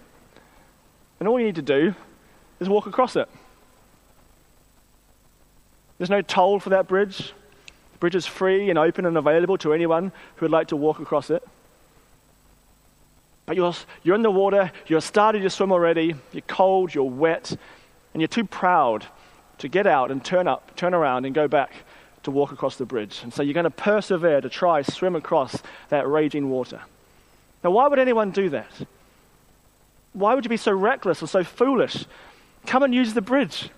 And 1.22 1.30
all 1.30 1.40
you 1.40 1.46
need 1.46 1.56
to 1.56 1.62
do 1.62 1.96
is 2.60 2.68
walk 2.68 2.88
across 2.88 3.16
it. 3.16 3.30
There's 5.98 6.10
no 6.10 6.22
toll 6.22 6.60
for 6.60 6.72
that 6.72 6.90
bridge. 6.90 7.32
Bridge 8.02 8.16
is 8.16 8.26
free 8.26 8.72
and 8.72 8.80
open 8.80 9.06
and 9.06 9.16
available 9.16 9.60
to 9.60 9.74
anyone 9.74 10.12
who 10.36 10.46
would 10.46 10.52
like 10.52 10.70
to 10.70 10.76
walk 10.76 11.00
across 11.00 11.30
it. 11.30 11.48
But 13.46 13.56
you're, 13.56 13.76
you're 14.02 14.16
in 14.16 14.24
the 14.24 14.32
water, 14.32 14.72
you're 14.88 15.02
started 15.02 15.44
to 15.44 15.52
swim 15.52 15.72
already, 15.72 16.16
you're 16.32 16.42
cold, 16.48 16.96
you're 16.96 17.04
wet, 17.04 17.56
and 18.14 18.20
you're 18.20 18.28
too 18.28 18.44
proud 18.44 19.06
to 19.60 19.68
get 19.68 19.86
out 19.86 20.10
and 20.10 20.26
turn 20.26 20.48
up, 20.48 20.76
turn 20.76 20.96
around 20.96 21.26
and 21.26 21.36
go 21.36 21.48
back 21.48 21.74
to 22.24 22.32
walk 22.32 22.52
across 22.52 22.76
the 22.76 22.86
bridge. 22.86 23.20
And 23.22 23.32
so 23.32 23.44
you're 23.44 23.54
going 23.54 23.66
to 23.66 23.70
persevere 23.70 24.42
to 24.42 24.50
try 24.50 24.82
swim 24.82 25.16
across 25.16 25.62
that 25.90 26.08
raging 26.08 26.50
water. 26.50 26.82
Now, 27.64 27.70
why 27.70 27.88
would 27.88 28.00
anyone 28.00 28.32
do 28.32 28.50
that? 28.50 28.72
Why 30.14 30.34
would 30.34 30.44
you 30.44 30.50
be 30.50 30.58
so 30.58 30.72
reckless 30.72 31.22
or 31.22 31.28
so 31.28 31.44
foolish? 31.44 32.06
Come 32.66 32.82
and 32.82 32.96
use 32.96 33.14
the 33.14 33.22
bridge. 33.22 33.70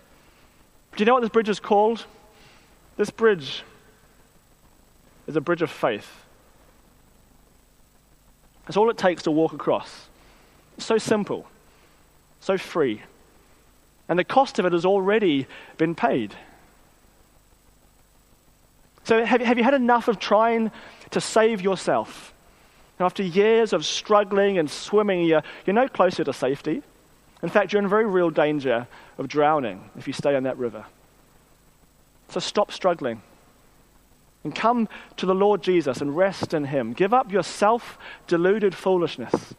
Do 0.96 1.00
you 1.00 1.06
know 1.06 1.14
what 1.14 1.22
this 1.22 1.30
bridge 1.30 1.50
is 1.50 1.60
called? 1.60 2.06
This 2.96 3.10
bridge 3.10 3.64
is 5.28 5.36
a 5.36 5.42
bridge 5.42 5.62
of 5.62 5.72
faith. 5.72 6.10
That's 8.66 8.78
all 8.78 8.90
it 8.90 8.98
takes 8.98 9.24
to 9.24 9.32
walk 9.32 9.54
across. 9.54 10.08
It's 10.78 10.86
so 10.86 10.98
simple, 10.98 11.46
so 12.40 12.58
free. 12.58 13.02
And 14.08 14.18
the 14.18 14.24
cost 14.24 14.60
of 14.60 14.66
it 14.66 14.74
has 14.74 14.86
already 14.86 15.48
been 15.78 15.96
paid. 15.96 16.36
So, 19.06 19.24
have, 19.26 19.42
have 19.42 19.58
you 19.58 19.64
had 19.64 19.74
enough 19.74 20.08
of 20.08 20.20
trying 20.20 20.72
to 21.12 21.20
save 21.20 21.62
yourself? 21.62 22.34
And 23.00 23.06
after 23.06 23.24
years 23.24 23.74
of 23.74 23.86
struggling 23.86 24.58
and 24.58 24.70
swimming, 24.70 25.26
you're, 25.26 25.44
you're 25.66 25.74
no 25.74 25.88
closer 25.88 26.24
to 26.24 26.32
safety. 26.32 26.82
In 27.42 27.50
fact, 27.50 27.74
you're 27.74 27.82
in 27.82 27.90
very 27.90 28.06
real 28.06 28.30
danger 28.30 28.88
of 29.18 29.28
drowning 29.28 29.90
if 29.98 30.08
you 30.08 30.14
stay 30.14 30.36
in 30.36 30.44
that 30.44 30.58
river. 30.58 30.86
So, 32.30 32.40
stop 32.40 32.72
struggling 32.72 33.22
and 34.44 34.54
come 34.54 34.90
to 35.18 35.26
the 35.26 35.36
Lord 35.36 35.64
Jesus 35.64 36.02
and 36.02 36.16
rest 36.16 36.54
in 36.54 36.66
Him. 36.66 36.94
Give 36.94 37.14
up 37.14 37.32
your 37.32 37.44
self 37.44 37.98
deluded 38.28 38.76
foolishness 38.76 39.54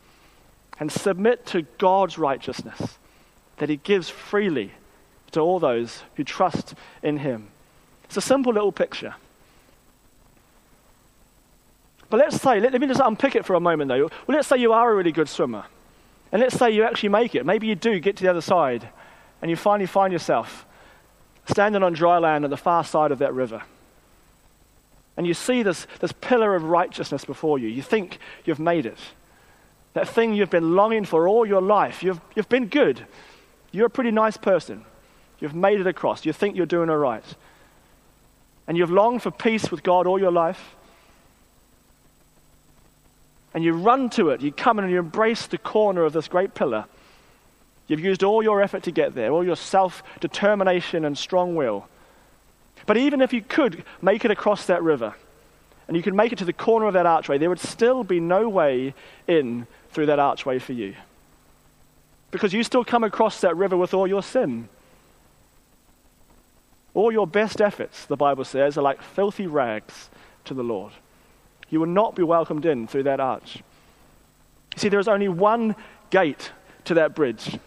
and 0.78 0.90
submit 0.90 1.46
to 1.46 1.62
God's 1.78 2.18
righteousness 2.18 2.98
that 3.56 3.68
He 3.68 3.76
gives 3.76 4.10
freely 4.10 4.72
to 5.32 5.40
all 5.40 5.58
those 5.58 6.02
who 6.16 6.24
trust 6.24 6.74
in 7.02 7.18
Him. 7.18 7.48
It's 8.04 8.16
a 8.16 8.20
simple 8.20 8.52
little 8.52 8.72
picture. 8.72 9.14
But 12.10 12.20
let's 12.20 12.40
say, 12.40 12.60
let, 12.60 12.72
let, 12.72 12.80
me 12.80 12.86
just 12.86 13.00
unpick 13.00 13.34
it 13.34 13.44
for 13.44 13.54
a 13.54 13.60
moment 13.60 13.88
though. 13.88 14.10
Well, 14.26 14.36
let's 14.36 14.46
say 14.46 14.58
you 14.58 14.72
are 14.72 14.92
a 14.92 14.94
really 14.94 15.12
good 15.12 15.28
swimmer. 15.28 15.64
And 16.30 16.40
let's 16.40 16.56
say 16.56 16.70
you 16.70 16.84
actually 16.84 17.08
make 17.08 17.34
it. 17.34 17.46
Maybe 17.46 17.66
you 17.66 17.74
do 17.74 17.98
get 18.00 18.16
to 18.16 18.22
the 18.22 18.30
other 18.30 18.40
side 18.40 18.88
and 19.40 19.50
you 19.50 19.56
finally 19.56 19.86
find 19.86 20.12
yourself 20.12 20.66
standing 21.46 21.82
on 21.82 21.92
dry 21.92 22.18
land 22.18 22.44
at 22.44 22.50
the 22.50 22.56
far 22.56 22.84
side 22.84 23.12
of 23.12 23.18
that 23.18 23.34
river. 23.34 23.62
And 25.16 25.26
you 25.26 25.34
see 25.34 25.62
this, 25.62 25.86
this 26.00 26.12
pillar 26.12 26.54
of 26.54 26.64
righteousness 26.64 27.24
before 27.24 27.58
you. 27.58 27.68
You 27.68 27.82
think 27.82 28.18
you've 28.44 28.58
made 28.58 28.86
it. 28.86 28.98
That 29.92 30.08
thing 30.08 30.34
you've 30.34 30.50
been 30.50 30.74
longing 30.74 31.04
for 31.04 31.28
all 31.28 31.46
your 31.46 31.62
life. 31.62 32.02
You've, 32.02 32.20
you've 32.34 32.48
been 32.48 32.66
good. 32.66 33.06
You're 33.70 33.86
a 33.86 33.90
pretty 33.90 34.10
nice 34.10 34.36
person. 34.36 34.84
You've 35.38 35.54
made 35.54 35.80
it 35.80 35.86
across. 35.86 36.24
You 36.26 36.32
think 36.32 36.56
you're 36.56 36.66
doing 36.66 36.90
all 36.90 36.96
right. 36.96 37.24
And 38.66 38.76
you've 38.76 38.90
longed 38.90 39.22
for 39.22 39.30
peace 39.30 39.70
with 39.70 39.82
God 39.82 40.06
all 40.06 40.18
your 40.18 40.32
life 40.32 40.74
and 43.54 43.62
you 43.62 43.72
run 43.72 44.10
to 44.10 44.30
it. 44.30 44.42
You 44.42 44.52
come 44.52 44.78
in 44.78 44.84
and 44.84 44.92
you 44.92 44.98
embrace 44.98 45.46
the 45.46 45.58
corner 45.58 46.02
of 46.02 46.12
this 46.12 46.26
great 46.26 46.54
pillar. 46.54 46.86
You've 47.86 48.00
used 48.00 48.24
all 48.24 48.42
your 48.42 48.60
effort 48.60 48.82
to 48.84 48.90
get 48.90 49.14
there, 49.14 49.30
all 49.30 49.44
your 49.44 49.56
self 49.56 50.02
determination 50.20 51.04
and 51.04 51.16
strong 51.16 51.54
will. 51.54 51.86
But 52.86 52.96
even 52.96 53.20
if 53.20 53.32
you 53.32 53.42
could 53.42 53.84
make 54.02 54.24
it 54.24 54.30
across 54.30 54.66
that 54.66 54.82
river, 54.82 55.14
and 55.86 55.96
you 55.96 56.02
could 56.02 56.14
make 56.14 56.32
it 56.32 56.38
to 56.38 56.44
the 56.44 56.52
corner 56.52 56.86
of 56.86 56.94
that 56.94 57.06
archway, 57.06 57.38
there 57.38 57.48
would 57.48 57.60
still 57.60 58.04
be 58.04 58.20
no 58.20 58.48
way 58.48 58.94
in 59.26 59.66
through 59.90 60.06
that 60.06 60.18
archway 60.18 60.58
for 60.58 60.72
you. 60.72 60.94
Because 62.30 62.52
you 62.52 62.64
still 62.64 62.84
come 62.84 63.04
across 63.04 63.40
that 63.42 63.56
river 63.56 63.76
with 63.76 63.94
all 63.94 64.06
your 64.06 64.22
sin. 64.22 64.68
All 66.94 67.12
your 67.12 67.26
best 67.26 67.60
efforts, 67.60 68.06
the 68.06 68.16
Bible 68.16 68.44
says, 68.44 68.78
are 68.78 68.82
like 68.82 69.02
filthy 69.02 69.46
rags 69.46 70.08
to 70.44 70.54
the 70.54 70.64
Lord. 70.64 70.92
You 71.68 71.80
will 71.80 71.86
not 71.86 72.14
be 72.14 72.22
welcomed 72.22 72.66
in 72.66 72.86
through 72.86 73.04
that 73.04 73.20
arch. 73.20 73.56
You 74.74 74.78
see, 74.78 74.88
there 74.88 75.00
is 75.00 75.08
only 75.08 75.28
one 75.28 75.76
gate 76.10 76.50
to 76.84 76.94
that 76.94 77.14
bridge, 77.14 77.58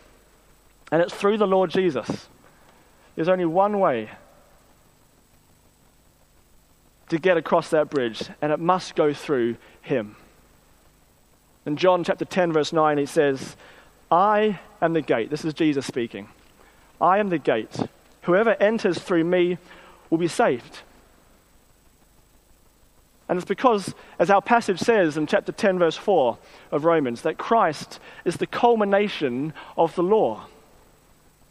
and 0.92 1.02
it's 1.02 1.14
through 1.14 1.38
the 1.38 1.48
Lord 1.48 1.72
Jesus. 1.72 2.28
There's 3.16 3.30
only 3.30 3.46
one 3.46 3.80
way 3.80 4.10
to 7.10 7.18
get 7.18 7.38
across 7.38 7.70
that 7.70 7.90
bridge, 7.90 8.30
and 8.42 8.52
it 8.52 8.60
must 8.60 8.96
go 8.96 9.14
through 9.14 9.58
Him. 9.82 10.16
In 11.66 11.78
John 11.78 12.04
chapter 12.04 12.26
10, 12.26 12.54
verse 12.54 12.72
9, 12.72 13.00
it 13.00 13.10
says, 13.10 13.56
I 14.12 14.60
am 14.82 14.94
the 14.94 15.02
gate. 15.02 15.30
This 15.30 15.46
is 15.46 15.54
Jesus 15.54 15.86
speaking. 15.86 16.30
I 17.02 17.20
am 17.20 17.30
the 17.30 17.38
gate. 17.38 17.78
Whoever 18.22 18.56
enters 18.62 19.00
through 19.00 19.24
me 19.24 19.58
will 20.10 20.18
be 20.18 20.28
saved. 20.28 20.80
And 23.30 23.38
it's 23.38 23.48
because, 23.48 23.94
as 24.20 24.30
our 24.30 24.42
passage 24.42 24.80
says 24.80 25.18
in 25.18 25.28
chapter 25.28 25.52
10, 25.52 25.80
verse 25.80 25.98
4 25.98 26.38
of 26.72 26.86
Romans, 26.86 27.24
that 27.24 27.38
Christ 27.38 28.00
is 28.24 28.38
the 28.38 28.48
culmination 28.48 29.54
of 29.78 29.94
the 29.96 30.04
law. 30.04 30.46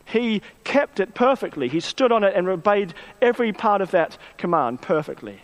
He 0.06 0.40
kept 0.64 1.00
it 1.00 1.14
perfectly. 1.14 1.68
He 1.68 1.80
stood 1.80 2.12
on 2.12 2.24
it 2.24 2.34
and 2.34 2.48
obeyed 2.48 2.94
every 3.20 3.52
part 3.52 3.82
of 3.82 3.90
that 3.90 4.16
command 4.38 4.80
perfectly. 4.80 5.42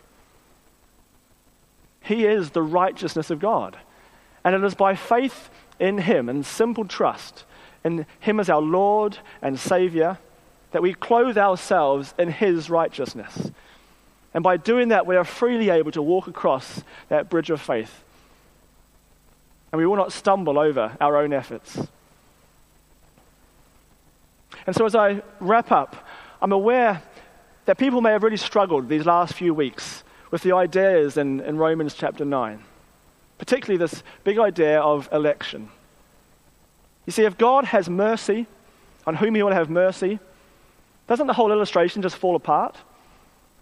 He 2.02 2.26
is 2.26 2.50
the 2.50 2.62
righteousness 2.62 3.30
of 3.30 3.38
God. 3.38 3.76
And 4.44 4.54
it 4.54 4.64
is 4.64 4.74
by 4.74 4.94
faith 4.94 5.50
in 5.78 5.98
Him 5.98 6.28
and 6.28 6.44
simple 6.44 6.84
trust 6.84 7.44
in 7.84 8.06
Him 8.20 8.40
as 8.40 8.50
our 8.50 8.60
Lord 8.60 9.18
and 9.40 9.58
Savior 9.58 10.18
that 10.72 10.82
we 10.82 10.94
clothe 10.94 11.38
ourselves 11.38 12.14
in 12.18 12.30
His 12.30 12.70
righteousness. 12.70 13.50
And 14.34 14.42
by 14.42 14.56
doing 14.56 14.88
that, 14.88 15.06
we 15.06 15.16
are 15.16 15.24
freely 15.24 15.70
able 15.70 15.92
to 15.92 16.02
walk 16.02 16.26
across 16.26 16.82
that 17.08 17.28
bridge 17.28 17.50
of 17.50 17.60
faith. 17.60 18.02
And 19.70 19.78
we 19.78 19.86
will 19.86 19.96
not 19.96 20.12
stumble 20.12 20.58
over 20.58 20.96
our 21.00 21.16
own 21.16 21.32
efforts. 21.32 21.78
And 24.66 24.74
so, 24.76 24.86
as 24.86 24.94
I 24.94 25.22
wrap 25.40 25.70
up, 25.70 26.06
I'm 26.40 26.52
aware 26.52 27.02
that 27.64 27.78
people 27.78 28.00
may 28.00 28.12
have 28.12 28.22
really 28.22 28.36
struggled 28.36 28.88
these 28.88 29.06
last 29.06 29.34
few 29.34 29.54
weeks 29.54 30.02
with 30.32 30.42
the 30.42 30.52
ideas 30.52 31.18
in, 31.18 31.40
in 31.40 31.58
Romans 31.58 31.94
chapter 31.94 32.24
9, 32.24 32.64
particularly 33.38 33.76
this 33.76 34.02
big 34.24 34.38
idea 34.38 34.80
of 34.80 35.08
election. 35.12 35.68
You 37.06 37.12
see, 37.12 37.24
if 37.24 37.36
God 37.36 37.66
has 37.66 37.88
mercy 37.88 38.46
on 39.06 39.16
whom 39.16 39.34
he 39.34 39.42
will 39.42 39.52
have 39.52 39.68
mercy, 39.68 40.18
doesn't 41.06 41.26
the 41.26 41.34
whole 41.34 41.52
illustration 41.52 42.00
just 42.00 42.16
fall 42.16 42.34
apart? 42.34 42.76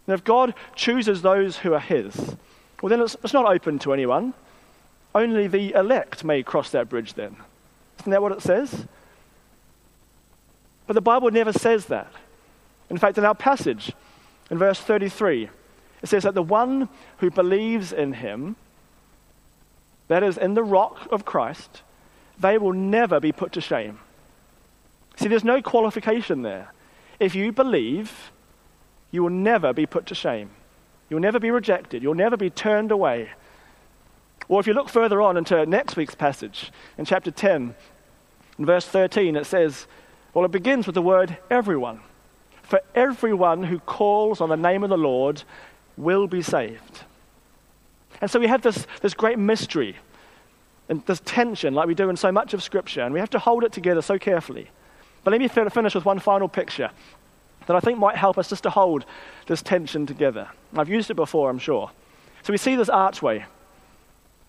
And 0.07 0.15
if 0.15 0.23
God 0.23 0.55
chooses 0.77 1.23
those 1.23 1.59
who 1.59 1.75
are 1.75 1.81
his, 1.81 2.37
well, 2.81 2.89
then 2.89 3.01
it's, 3.01 3.17
it's 3.25 3.35
not 3.35 3.47
open 3.47 3.81
to 3.81 3.93
anyone. 3.93 4.33
Only 5.13 5.49
the 5.49 5.73
elect 5.73 6.23
may 6.23 6.45
cross 6.45 6.71
that 6.71 6.89
bridge 6.89 7.15
then. 7.15 7.37
Isn't 7.99 8.13
that 8.13 8.23
what 8.23 8.33
it 8.33 8.43
says? 8.43 8.87
But 10.87 10.95
the 10.95 11.01
Bible 11.01 11.33
never 11.33 11.53
says 11.53 11.87
that. 11.87 12.13
In 12.89 12.97
fact, 12.97 13.19
in 13.19 13.25
our 13.25 13.35
passage, 13.35 13.93
in 14.51 14.59
verse 14.59 14.79
33, 14.79 15.51
it 16.03 16.09
says 16.09 16.23
that 16.23 16.35
the 16.35 16.43
one 16.43 16.89
who 17.19 17.31
believes 17.31 17.93
in 17.93 18.15
him, 18.15 18.57
that 20.09 20.23
is, 20.23 20.39
in 20.39 20.55
the 20.55 20.65
rock 20.65 21.09
of 21.11 21.25
Christ, 21.25 21.83
they 22.39 22.59
will 22.59 22.73
never 22.73 23.21
be 23.21 23.33
put 23.33 23.53
to 23.53 23.61
shame. 23.61 23.99
See, 25.17 25.29
there's 25.29 25.45
no 25.45 25.61
qualification 25.61 26.43
there. 26.43 26.73
If 27.19 27.35
you 27.35 27.53
believe, 27.53 28.33
you 29.11 29.23
will 29.23 29.31
never 29.31 29.73
be 29.73 29.87
put 29.87 30.07
to 30.07 30.15
shame. 30.15 30.51
You'll 31.09 31.21
never 31.21 31.39
be 31.39 31.51
rejected. 31.51 32.03
You'll 32.03 32.15
never 32.15 32.37
be 32.37 32.51
turned 32.51 32.91
away. 32.91 33.31
Or 34.49 34.59
if 34.59 34.67
you 34.67 34.73
look 34.73 34.89
further 34.89 35.21
on 35.21 35.37
into 35.37 35.67
next 35.67 35.97
week's 35.97 36.15
passage, 36.15 36.73
in 36.97 37.05
chapter 37.05 37.31
10, 37.31 37.75
in 38.59 38.67
verse 38.67 38.87
13, 38.87 39.37
it 39.37 39.45
says, 39.45 39.87
well, 40.33 40.45
it 40.45 40.51
begins 40.51 40.87
with 40.87 40.95
the 40.95 41.03
word 41.03 41.37
everyone. 41.51 42.01
For 42.63 42.81
everyone 42.95 43.65
who 43.65 43.81
calls 43.81 44.41
on 44.41 44.49
the 44.49 44.57
name 44.57 44.85
of 44.85 44.91
the 44.91 44.99
Lord 44.99 45.43
will 45.97 46.27
be 46.27 46.43
saved. 46.43 47.05
And 48.21 48.31
so 48.31 48.39
we 48.39 48.47
have 48.47 48.63
this, 48.63 48.87
this 49.01 49.15
great 49.15 49.39
mystery 49.39 49.97
and 50.89 51.05
this 51.07 51.23
tension, 51.25 51.75
like 51.75 51.87
we 51.87 51.95
do 51.95 52.11
in 52.11 52.17
so 52.17 52.33
much 52.33 52.53
of 52.53 52.63
Scripture, 52.63 53.03
and 53.03 53.15
we 53.15 53.21
have 53.21 53.31
to 53.31 53.39
hold 53.39 53.65
it 53.65 53.73
together 53.73 54.03
so 54.03 54.19
carefully. 54.19 54.71
But 55.23 55.31
let 55.31 55.41
me 55.41 55.49
finish 55.49 55.95
with 55.95 56.05
one 56.05 56.19
final 56.19 56.49
picture 56.49 56.91
that 57.67 57.77
I 57.77 57.81
think 57.81 57.99
might 57.99 58.17
help 58.17 58.39
us 58.39 58.49
just 58.49 58.65
to 58.65 58.71
hold 58.71 59.05
this 59.47 59.63
tension 59.63 60.07
together. 60.07 60.49
I've 60.77 60.89
used 60.89 61.11
it 61.11 61.15
before, 61.15 61.51
I'm 61.51 61.59
sure. 61.59 61.91
So 62.43 62.53
we 62.53 62.57
see 62.57 62.75
this 62.75 62.89
archway, 62.89 63.45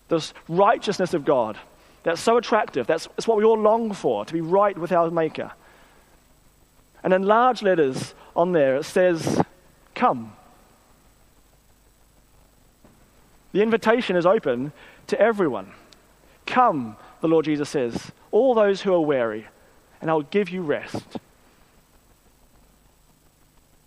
this 0.08 0.34
righteousness 0.48 1.14
of 1.14 1.24
God 1.24 1.58
that's 2.02 2.20
so 2.20 2.36
attractive. 2.36 2.86
That's, 2.86 3.06
that's 3.06 3.28
what 3.28 3.36
we 3.36 3.44
all 3.44 3.58
long 3.58 3.92
for, 3.92 4.24
to 4.24 4.32
be 4.32 4.40
right 4.40 4.76
with 4.76 4.92
our 4.92 5.10
Maker. 5.10 5.52
And 7.04 7.12
in 7.12 7.22
large 7.22 7.62
letters 7.62 8.14
on 8.34 8.52
there, 8.52 8.76
it 8.76 8.84
says, 8.84 9.42
Come. 9.94 10.32
The 13.52 13.62
invitation 13.62 14.16
is 14.16 14.26
open 14.26 14.72
to 15.08 15.20
everyone. 15.20 15.72
Come, 16.46 16.96
the 17.20 17.28
Lord 17.28 17.44
Jesus 17.44 17.68
says, 17.68 18.12
all 18.30 18.54
those 18.54 18.82
who 18.82 18.92
are 18.92 19.00
weary, 19.00 19.46
and 20.00 20.10
I'll 20.10 20.22
give 20.22 20.48
you 20.48 20.62
rest. 20.62 21.04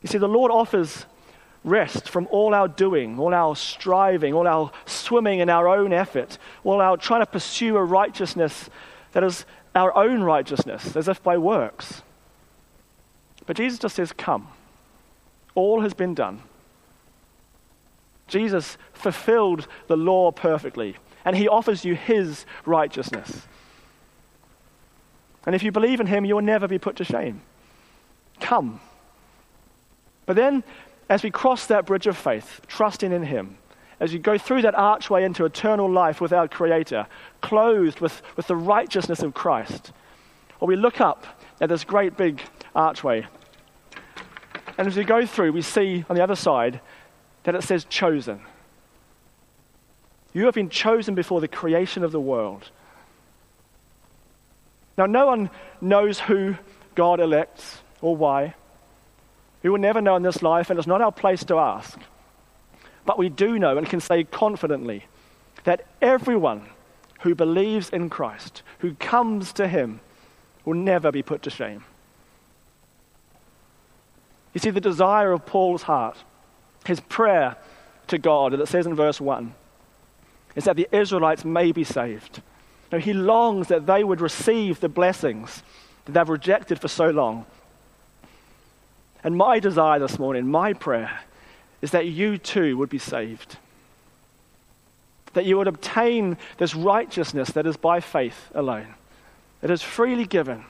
You 0.01 0.07
see, 0.07 0.17
the 0.19 0.27
Lord 0.27 0.51
offers 0.51 1.05
rest 1.63 2.07
from 2.07 2.27
all 2.29 2.53
our 2.53 2.67
doing, 2.67 3.19
all 3.19 3.33
our 3.33 3.55
striving, 3.55 4.33
all 4.33 4.47
our 4.47 4.71
swimming 4.85 5.39
in 5.39 5.49
our 5.49 5.67
own 5.67 5.91
effort, 5.91 6.37
all 6.63 6.79
our 6.79 6.95
trying 6.95 7.21
to 7.21 7.25
pursue 7.25 7.75
a 7.75 7.83
righteousness 7.83 8.69
that 9.13 9.23
is 9.23 9.45
our 9.73 9.95
own 9.97 10.21
righteousness, 10.21 10.95
as 10.95 11.07
if 11.07 11.21
by 11.23 11.37
works. 11.37 12.03
But 13.45 13.57
Jesus 13.57 13.79
just 13.79 13.95
says, 13.95 14.13
Come. 14.13 14.47
All 15.55 15.81
has 15.81 15.93
been 15.93 16.13
done. 16.13 16.41
Jesus 18.27 18.77
fulfilled 18.93 19.67
the 19.87 19.97
law 19.97 20.31
perfectly, 20.31 20.95
and 21.23 21.35
he 21.35 21.47
offers 21.47 21.85
you 21.85 21.95
his 21.95 22.45
righteousness. 22.65 23.47
And 25.45 25.53
if 25.53 25.63
you 25.63 25.71
believe 25.71 25.99
in 25.99 26.07
him, 26.07 26.25
you 26.25 26.35
will 26.35 26.41
never 26.41 26.67
be 26.67 26.79
put 26.79 26.95
to 26.97 27.03
shame. 27.03 27.41
Come. 28.39 28.79
But 30.25 30.35
then, 30.35 30.63
as 31.07 31.21
we 31.21 31.29
cross 31.29 31.67
that 31.67 31.85
bridge 31.85 32.07
of 32.07 32.17
faith, 32.17 32.61
trusting 32.67 33.11
in 33.11 33.23
him, 33.23 33.57
as 33.99 34.11
you 34.11 34.19
go 34.19 34.37
through 34.37 34.63
that 34.63 34.75
archway 34.75 35.23
into 35.23 35.45
eternal 35.45 35.89
life 35.89 36.19
with 36.19 36.33
our 36.33 36.47
Creator, 36.47 37.07
clothed 37.41 37.99
with, 37.99 38.21
with 38.35 38.47
the 38.47 38.55
righteousness 38.55 39.21
of 39.21 39.33
Christ, 39.33 39.91
or 40.59 40.67
we 40.67 40.75
look 40.75 40.99
up 40.99 41.25
at 41.61 41.69
this 41.69 41.83
great 41.83 42.17
big 42.17 42.41
archway. 42.75 43.25
And 44.77 44.87
as 44.87 44.97
we 44.97 45.03
go 45.03 45.25
through, 45.25 45.53
we 45.53 45.61
see 45.61 46.03
on 46.09 46.15
the 46.15 46.23
other 46.23 46.35
side 46.35 46.81
that 47.45 47.55
it 47.55 47.63
says 47.63 47.85
chosen. 47.85 48.41
You 50.33 50.45
have 50.45 50.55
been 50.55 50.69
chosen 50.69 51.15
before 51.15 51.39
the 51.39 51.47
creation 51.47 52.03
of 52.03 52.11
the 52.11 52.19
world. 52.19 52.69
Now, 54.97 55.05
no 55.05 55.27
one 55.27 55.49
knows 55.79 56.19
who 56.19 56.55
God 56.95 57.19
elects 57.19 57.77
or 58.01 58.15
why. 58.15 58.55
We 59.63 59.69
will 59.69 59.79
never 59.79 60.01
know 60.01 60.15
in 60.15 60.23
this 60.23 60.41
life, 60.41 60.69
and 60.69 60.77
it's 60.77 60.87
not 60.87 61.01
our 61.01 61.11
place 61.11 61.43
to 61.45 61.57
ask. 61.57 61.99
But 63.05 63.17
we 63.17 63.29
do 63.29 63.59
know 63.59 63.77
and 63.77 63.87
can 63.87 64.01
say 64.01 64.23
confidently 64.23 65.05
that 65.63 65.85
everyone 66.01 66.67
who 67.21 67.35
believes 67.35 67.89
in 67.89 68.09
Christ, 68.09 68.63
who 68.79 68.95
comes 68.95 69.53
to 69.53 69.67
Him, 69.67 69.99
will 70.63 70.73
never 70.73 71.11
be 71.11 71.21
put 71.21 71.43
to 71.43 71.49
shame. 71.49 71.83
You 74.53 74.59
see, 74.59 74.71
the 74.71 74.81
desire 74.81 75.31
of 75.31 75.45
Paul's 75.45 75.83
heart, 75.83 76.17
his 76.85 76.99
prayer 76.99 77.55
to 78.07 78.17
God, 78.17 78.53
that 78.53 78.67
says 78.67 78.85
in 78.85 78.95
verse 78.95 79.19
1, 79.19 79.53
is 80.55 80.65
that 80.65 80.75
the 80.75 80.87
Israelites 80.91 81.43
may 81.43 81.71
be 81.71 81.83
saved. 81.83 82.41
Now, 82.91 82.99
he 82.99 83.13
longs 83.13 83.67
that 83.67 83.87
they 83.87 84.03
would 84.03 84.21
receive 84.21 84.79
the 84.79 84.89
blessings 84.89 85.63
that 86.05 86.11
they've 86.13 86.29
rejected 86.29 86.79
for 86.79 86.87
so 86.87 87.09
long. 87.09 87.45
And 89.23 89.35
my 89.35 89.59
desire 89.59 89.99
this 89.99 90.19
morning, 90.19 90.47
my 90.47 90.73
prayer, 90.73 91.21
is 91.81 91.91
that 91.91 92.05
you 92.05 92.37
too 92.37 92.77
would 92.77 92.89
be 92.89 92.99
saved. 92.99 93.57
That 95.33 95.45
you 95.45 95.57
would 95.57 95.67
obtain 95.67 96.37
this 96.57 96.75
righteousness 96.75 97.49
that 97.51 97.65
is 97.65 97.75
by 97.75 97.99
faith 97.99 98.49
alone. 98.53 98.93
It 99.61 99.71
is 99.71 99.81
freely 99.81 100.25
given. 100.25 100.63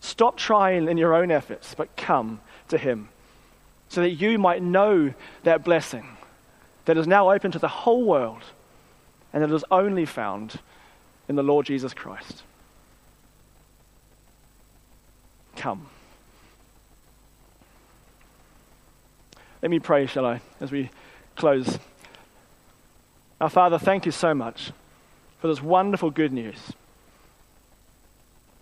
Stop 0.00 0.36
trying 0.36 0.88
in 0.88 0.98
your 0.98 1.14
own 1.14 1.30
efforts, 1.30 1.74
but 1.74 1.96
come 1.96 2.40
to 2.68 2.76
Him 2.76 3.08
so 3.92 4.00
that 4.00 4.12
you 4.12 4.38
might 4.38 4.62
know 4.62 5.12
that 5.42 5.64
blessing 5.64 6.16
that 6.86 6.96
is 6.96 7.06
now 7.06 7.30
open 7.30 7.50
to 7.50 7.58
the 7.58 7.68
whole 7.68 8.04
world 8.04 8.42
and 9.34 9.42
that 9.42 9.54
is 9.54 9.66
only 9.70 10.06
found 10.06 10.58
in 11.28 11.36
the 11.36 11.42
Lord 11.42 11.66
Jesus 11.66 11.92
Christ. 11.92 12.42
Come. 15.56 15.88
Let 19.60 19.70
me 19.70 19.78
pray, 19.78 20.06
shall 20.06 20.24
I, 20.24 20.40
as 20.58 20.72
we 20.72 20.88
close. 21.36 21.78
Our 23.42 23.50
Father, 23.50 23.78
thank 23.78 24.06
you 24.06 24.12
so 24.12 24.32
much 24.32 24.72
for 25.38 25.48
this 25.48 25.60
wonderful 25.60 26.10
good 26.10 26.32
news. 26.32 26.72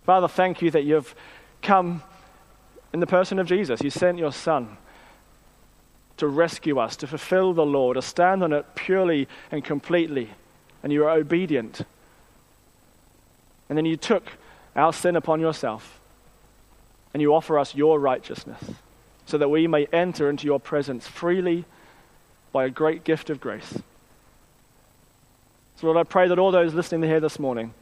Father, 0.03 0.27
thank 0.27 0.61
you 0.61 0.71
that 0.71 0.83
you've 0.83 1.15
come 1.61 2.03
in 2.91 2.99
the 2.99 3.07
person 3.07 3.39
of 3.39 3.47
Jesus. 3.47 3.81
You 3.81 3.89
sent 3.89 4.17
your 4.17 4.33
Son 4.33 4.75
to 6.21 6.27
rescue 6.27 6.77
us, 6.77 6.95
to 6.97 7.07
fulfill 7.07 7.51
the 7.51 7.65
law, 7.65 7.93
to 7.93 8.01
stand 8.01 8.43
on 8.43 8.53
it 8.53 8.63
purely 8.75 9.27
and 9.51 9.65
completely. 9.65 10.29
And 10.83 10.93
you 10.93 10.99
were 10.99 11.09
obedient. 11.09 11.81
And 13.67 13.75
then 13.75 13.85
you 13.85 13.97
took 13.97 14.27
our 14.75 14.93
sin 14.93 15.15
upon 15.15 15.39
yourself 15.39 15.99
and 17.11 17.21
you 17.21 17.33
offer 17.33 17.57
us 17.57 17.73
your 17.73 17.99
righteousness 17.99 18.63
so 19.25 19.39
that 19.39 19.49
we 19.49 19.65
may 19.65 19.87
enter 19.87 20.29
into 20.29 20.45
your 20.45 20.59
presence 20.59 21.07
freely 21.07 21.65
by 22.51 22.65
a 22.65 22.69
great 22.69 23.03
gift 23.03 23.31
of 23.31 23.41
grace. 23.41 23.79
So, 25.77 25.87
Lord, 25.87 25.97
I 25.97 26.03
pray 26.03 26.27
that 26.27 26.37
all 26.37 26.51
those 26.51 26.75
listening 26.75 27.09
here 27.09 27.19
this 27.19 27.39
morning, 27.39 27.73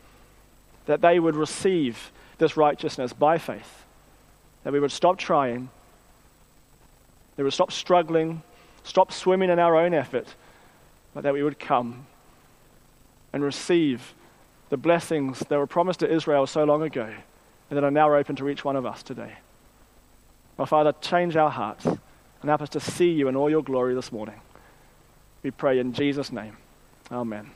that 0.86 1.02
they 1.02 1.19
would 1.19 1.36
receive 1.36 2.13
this 2.38 2.56
righteousness 2.56 3.12
by 3.12 3.38
faith 3.38 3.84
that 4.63 4.71
we 4.71 4.80
would 4.80 4.93
stop 4.93 5.17
trying, 5.17 5.69
that 7.39 7.43
we 7.43 7.45
would 7.45 7.54
stop 7.54 7.71
struggling, 7.71 8.41
stop 8.84 9.13
swimming 9.13 9.49
in 9.49 9.60
our 9.60 9.78
own 9.78 9.93
effort, 9.93 10.28
but 11.13 11.23
that 11.23 11.32
we 11.32 11.41
would 11.41 11.58
come 11.58 12.06
and 13.32 13.41
receive 13.41 14.13
the 14.67 14.75
blessings 14.75 15.39
that 15.47 15.58
were 15.58 15.65
promised 15.65 16.02
to 16.02 16.13
Israel 16.13 16.45
so 16.45 16.65
long 16.65 16.84
ago 16.84 17.10
and 17.69 17.78
that 17.78 17.84
are 17.86 17.91
now 17.91 18.13
open 18.13 18.36
to 18.36 18.49
each 18.49 18.65
one 18.65 18.75
of 18.75 18.86
us 18.86 19.04
today. 19.04 19.36
My 20.58 20.65
Father, 20.65 20.91
change 20.99 21.38
our 21.38 21.49
hearts 21.49 21.86
and 21.86 22.49
help 22.49 22.62
us 22.62 22.69
to 22.71 22.82
see 22.82 23.10
you 23.10 23.30
in 23.30 23.38
all 23.38 23.49
your 23.49 23.63
glory 23.63 23.95
this 23.95 24.12
morning. 24.12 24.41
We 25.41 25.52
pray 25.52 25.80
in 25.80 25.93
Jesus' 25.93 26.34
name. 26.34 26.58
Amen. 27.10 27.52